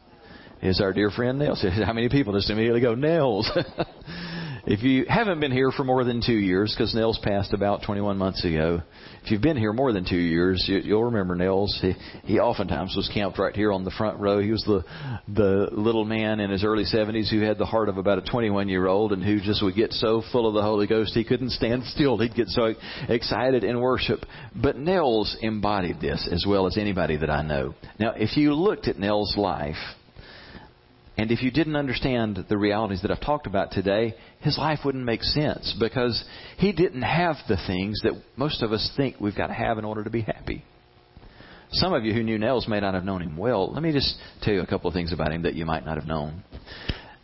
[0.62, 1.66] Is our dear friend Nels.
[1.86, 3.50] How many people just immediately go, Nels?
[4.64, 8.18] If you haven't been here for more than two years, because Nels passed about 21
[8.18, 8.82] months ago,
[9.24, 11.80] if you've been here more than two years, you, you'll remember Nels.
[11.82, 11.94] He,
[12.26, 14.40] he oftentimes was camped right here on the front row.
[14.40, 14.84] He was the
[15.28, 18.70] the little man in his early 70s who had the heart of about a 21
[18.70, 21.52] year old, and who just would get so full of the Holy Ghost he couldn't
[21.52, 22.20] stand still.
[22.20, 22.76] He'd get so
[23.10, 24.26] excited in worship.
[24.56, 27.74] But Nels embodied this as well as anybody that I know.
[28.00, 29.78] Now, if you looked at Nels' life
[31.18, 35.04] and if you didn't understand the realities that I've talked about today, his life wouldn't
[35.04, 36.24] make sense because
[36.58, 39.86] he didn't have the things that most of us think we've got to have in
[39.86, 40.64] order to be happy.
[41.74, 43.72] Some of you who knew Nels may not have known him well.
[43.72, 45.98] Let me just tell you a couple of things about him that you might not
[45.98, 46.44] have known.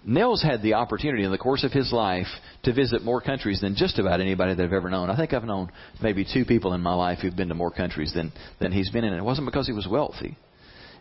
[0.05, 2.27] Nels had the opportunity in the course of his life
[2.63, 5.09] to visit more countries than just about anybody that I've ever known.
[5.09, 5.69] I think I've known
[6.01, 9.03] maybe two people in my life who've been to more countries than, than he's been
[9.03, 9.13] in.
[9.13, 10.37] It wasn't because he was wealthy.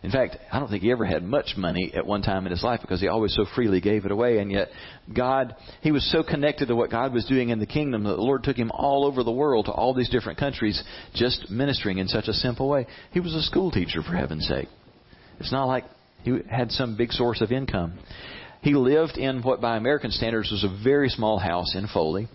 [0.03, 2.63] In fact, I don't think he ever had much money at one time in his
[2.63, 4.37] life because he always so freely gave it away.
[4.37, 4.69] And yet,
[5.13, 8.21] God, he was so connected to what God was doing in the kingdom that the
[8.21, 10.81] Lord took him all over the world to all these different countries
[11.15, 12.85] just ministering in such a simple way.
[13.11, 14.67] He was a school teacher, for heaven's sake.
[15.39, 15.85] It's not like
[16.23, 17.97] he had some big source of income.
[18.61, 22.27] He lived in what, by American standards, was a very small house in Foley.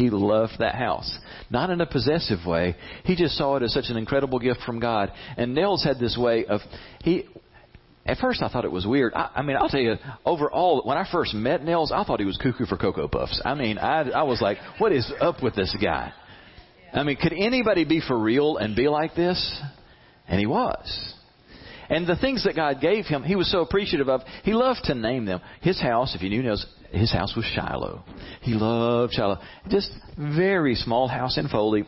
[0.00, 1.14] He loved that house.
[1.50, 2.74] Not in a possessive way.
[3.04, 5.12] He just saw it as such an incredible gift from God.
[5.36, 6.62] And Nels had this way of,
[7.02, 7.26] he,
[8.06, 9.12] at first I thought it was weird.
[9.12, 12.24] I, I mean, I'll tell you, overall, when I first met Nels, I thought he
[12.24, 13.42] was cuckoo for Cocoa Puffs.
[13.44, 16.14] I mean, I, I was like, what is up with this guy?
[16.94, 19.60] I mean, could anybody be for real and be like this?
[20.26, 21.14] And he was.
[21.90, 24.22] And the things that God gave him, he was so appreciative of.
[24.44, 25.42] He loved to name them.
[25.60, 26.56] His house, if you knew,
[26.92, 28.04] his house was Shiloh.
[28.42, 29.38] He loved Shiloh.
[29.68, 31.84] Just very small house in Foley,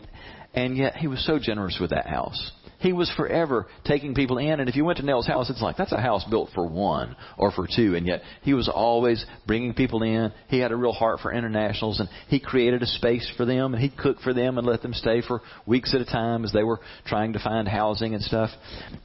[0.55, 2.53] and yet he was so generous with that house.
[2.83, 4.59] He was forever taking people in.
[4.59, 7.15] And if you went to Nels' house, it's like that's a house built for one
[7.39, 7.95] or for two.
[7.95, 10.33] And yet he was always bringing people in.
[10.49, 13.83] He had a real heart for internationals, and he created a space for them, and
[13.83, 16.65] he cooked for them and let them stay for weeks at a time as they
[16.65, 18.51] were trying to find housing and stuff.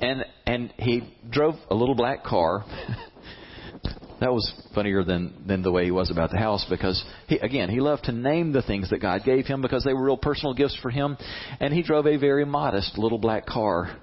[0.01, 2.65] And and he drove a little black car.
[4.19, 7.69] That was funnier than than the way he was about the house because he again
[7.69, 10.53] he loved to name the things that God gave him because they were real personal
[10.53, 11.17] gifts for him
[11.59, 13.97] and he drove a very modest little black car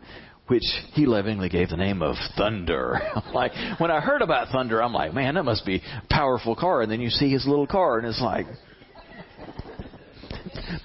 [0.46, 3.00] which he lovingly gave the name of Thunder.
[3.34, 6.82] like when I heard about Thunder I'm like man that must be a powerful car
[6.82, 8.46] and then you see his little car and it's like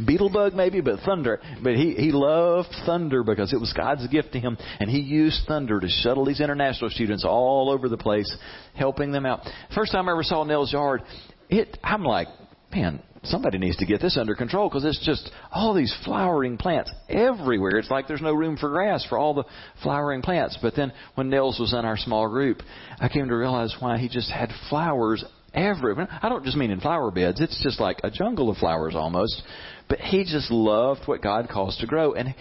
[0.02, 1.40] Beetlebug maybe, but thunder.
[1.64, 4.58] But he, he loved thunder because it was God's gift to him.
[4.80, 8.36] And he used thunder to shuttle these international students all over the place,
[8.76, 9.42] helping them out.
[9.76, 11.02] First time I ever saw Nels' yard,
[11.50, 12.28] it, I'm like,
[12.74, 16.92] man, somebody needs to get this under control because it's just all these flowering plants
[17.10, 17.78] everywhere.
[17.78, 19.46] It's like there's no room for grass for all the
[19.84, 20.58] flowering plants.
[20.62, 22.62] But then when Nels was in our small group,
[23.00, 25.24] I came to realize why he just had flowers
[25.54, 26.08] everywhere.
[26.22, 27.42] I don't just mean in flower beds.
[27.42, 29.42] It's just like a jungle of flowers almost.
[29.88, 32.14] But he just loved what God calls to grow.
[32.14, 32.36] And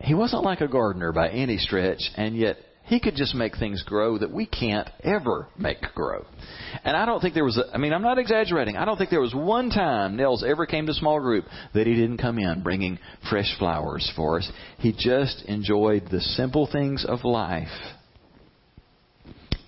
[0.00, 3.82] he wasn't like a gardener by any stretch, and yet he could just make things
[3.82, 6.26] grow that we can't ever make grow.
[6.84, 8.76] And I don't think there was, a, I mean, I'm not exaggerating.
[8.76, 11.94] I don't think there was one time Nels ever came to small group that he
[11.94, 12.98] didn't come in bringing
[13.30, 14.52] fresh flowers for us.
[14.78, 17.68] He just enjoyed the simple things of life.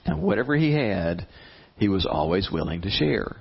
[0.04, 1.26] And whatever he had,
[1.76, 3.36] he was always willing to share.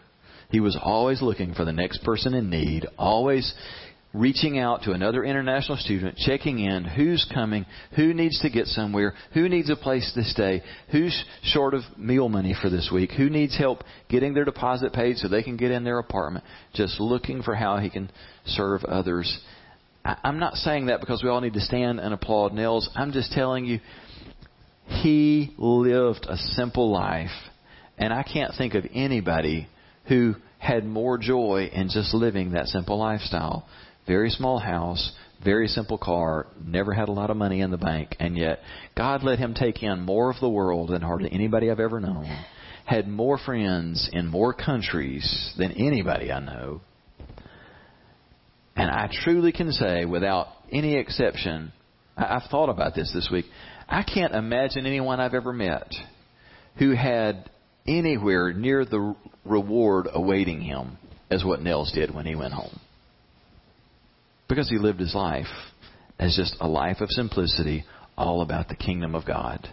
[0.49, 3.53] He was always looking for the next person in need, always
[4.13, 7.65] reaching out to another international student, checking in who's coming,
[7.95, 10.61] who needs to get somewhere, who needs a place to stay,
[10.91, 15.17] who's short of meal money for this week, who needs help getting their deposit paid
[15.17, 18.09] so they can get in their apartment, just looking for how he can
[18.45, 19.39] serve others.
[20.05, 22.89] I'm not saying that because we all need to stand and applaud Nels.
[22.95, 23.79] I'm just telling you,
[24.87, 27.31] he lived a simple life
[27.97, 29.67] and I can't think of anybody
[30.07, 33.67] who had more joy in just living that simple lifestyle.
[34.07, 38.15] Very small house, very simple car, never had a lot of money in the bank,
[38.19, 38.59] and yet
[38.95, 42.25] God let him take in more of the world than hardly anybody I've ever known.
[42.85, 46.81] Had more friends in more countries than anybody I know.
[48.75, 51.71] And I truly can say, without any exception,
[52.17, 53.45] I've thought about this this week.
[53.87, 55.91] I can't imagine anyone I've ever met
[56.77, 57.49] who had
[57.87, 60.97] anywhere near the reward awaiting him
[61.29, 62.79] as what Nels did when he went home.
[64.47, 65.47] Because he lived his life
[66.19, 67.83] as just a life of simplicity,
[68.17, 69.67] all about the kingdom of God.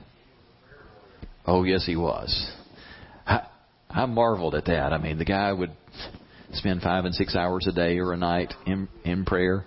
[1.47, 2.51] Oh, yes, he was.
[3.27, 3.47] I,
[3.89, 4.93] I marveled at that.
[4.93, 5.73] I mean, the guy would
[6.53, 9.65] spend five and six hours a day or a night in, in prayer.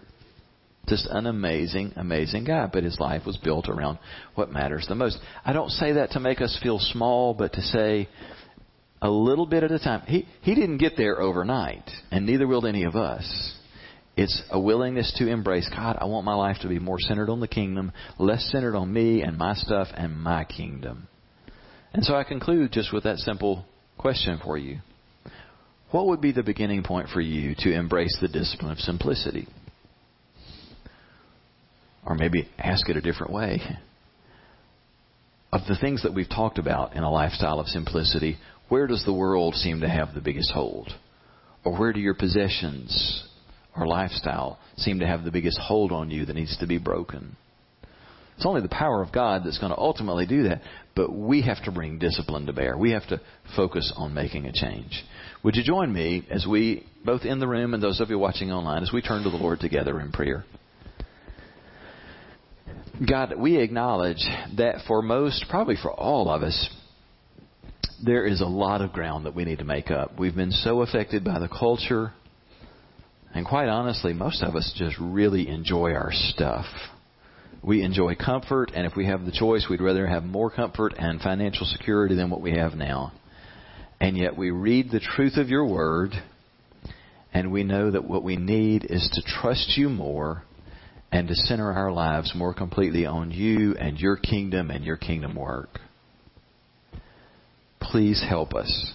[0.87, 2.69] Just an amazing, amazing guy.
[2.71, 3.97] But his life was built around
[4.35, 5.17] what matters the most.
[5.43, 8.07] I don't say that to make us feel small, but to say
[9.05, 10.01] a little bit at a time.
[10.07, 13.55] He, he didn't get there overnight, and neither will any of us.
[14.17, 17.41] It's a willingness to embrace God, I want my life to be more centered on
[17.41, 21.07] the kingdom, less centered on me and my stuff and my kingdom.
[21.93, 23.65] And so I conclude just with that simple
[23.97, 24.79] question for you.
[25.91, 29.47] What would be the beginning point for you to embrace the discipline of simplicity?
[32.05, 33.61] Or maybe ask it a different way.
[35.51, 38.37] Of the things that we've talked about in a lifestyle of simplicity,
[38.69, 40.89] where does the world seem to have the biggest hold?
[41.63, 43.27] Or where do your possessions
[43.75, 47.35] or lifestyle seem to have the biggest hold on you that needs to be broken?
[48.35, 50.61] It's only the power of God that's going to ultimately do that,
[50.93, 52.77] but we have to bring discipline to bear.
[52.77, 53.21] We have to
[53.55, 55.05] focus on making a change.
[55.43, 58.51] Would you join me as we, both in the room and those of you watching
[58.51, 60.43] online, as we turn to the Lord together in prayer?
[63.07, 64.25] God, we acknowledge
[64.57, 66.69] that for most, probably for all of us,
[68.05, 70.17] there is a lot of ground that we need to make up.
[70.19, 72.13] We've been so affected by the culture,
[73.33, 76.65] and quite honestly, most of us just really enjoy our stuff.
[77.63, 81.19] We enjoy comfort, and if we have the choice, we'd rather have more comfort and
[81.19, 83.11] financial security than what we have now.
[83.99, 86.11] And yet we read the truth of your word,
[87.33, 90.43] and we know that what we need is to trust you more
[91.11, 95.33] and to center our lives more completely on you and your kingdom and your kingdom
[95.33, 95.79] work.
[97.91, 98.93] Please help us.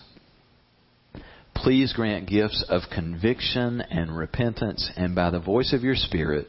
[1.55, 6.49] Please grant gifts of conviction and repentance, and by the voice of your Spirit,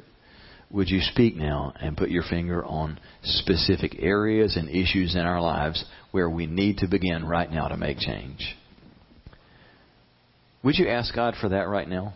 [0.72, 5.42] would you speak now and put your finger on specific areas and issues in our
[5.42, 8.56] lives where we need to begin right now to make change?
[10.64, 12.14] Would you ask God for that right now?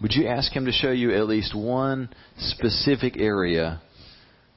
[0.00, 3.80] Would you ask Him to show you at least one specific area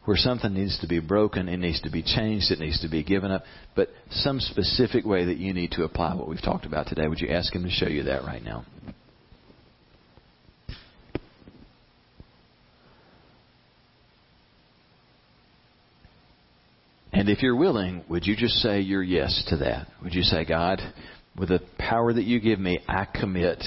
[0.08, 3.04] where something needs to be broken, it needs to be changed, it needs to be
[3.04, 3.44] given up,
[3.76, 7.10] but some specific way that you need to apply what we've talked about today?
[7.10, 8.66] Would you ask Him to show you that right now?
[17.12, 19.88] And if you're willing, would you just say your yes to that?
[20.04, 20.80] Would you say, God,
[21.38, 23.62] with the power that you give me, I commit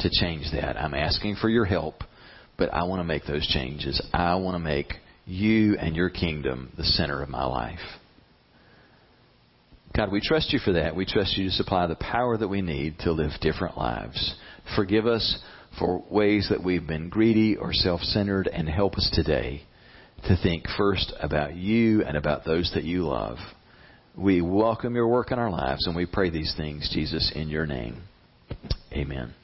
[0.00, 0.76] to change that.
[0.76, 1.94] I'm asking for your help,
[2.58, 3.98] but I want to make those changes.
[4.12, 4.92] I want to make
[5.26, 7.80] you and your kingdom the center of my life.
[9.96, 10.94] God, we trust you for that.
[10.94, 14.34] We trust you to supply the power that we need to live different lives.
[14.76, 15.38] Forgive us
[15.78, 19.62] for ways that we've been greedy or self centered and help us today
[20.24, 23.38] to think first about you and about those that you love.
[24.16, 27.66] We welcome your work in our lives and we pray these things, Jesus, in your
[27.66, 28.02] name.
[28.92, 29.34] Amen.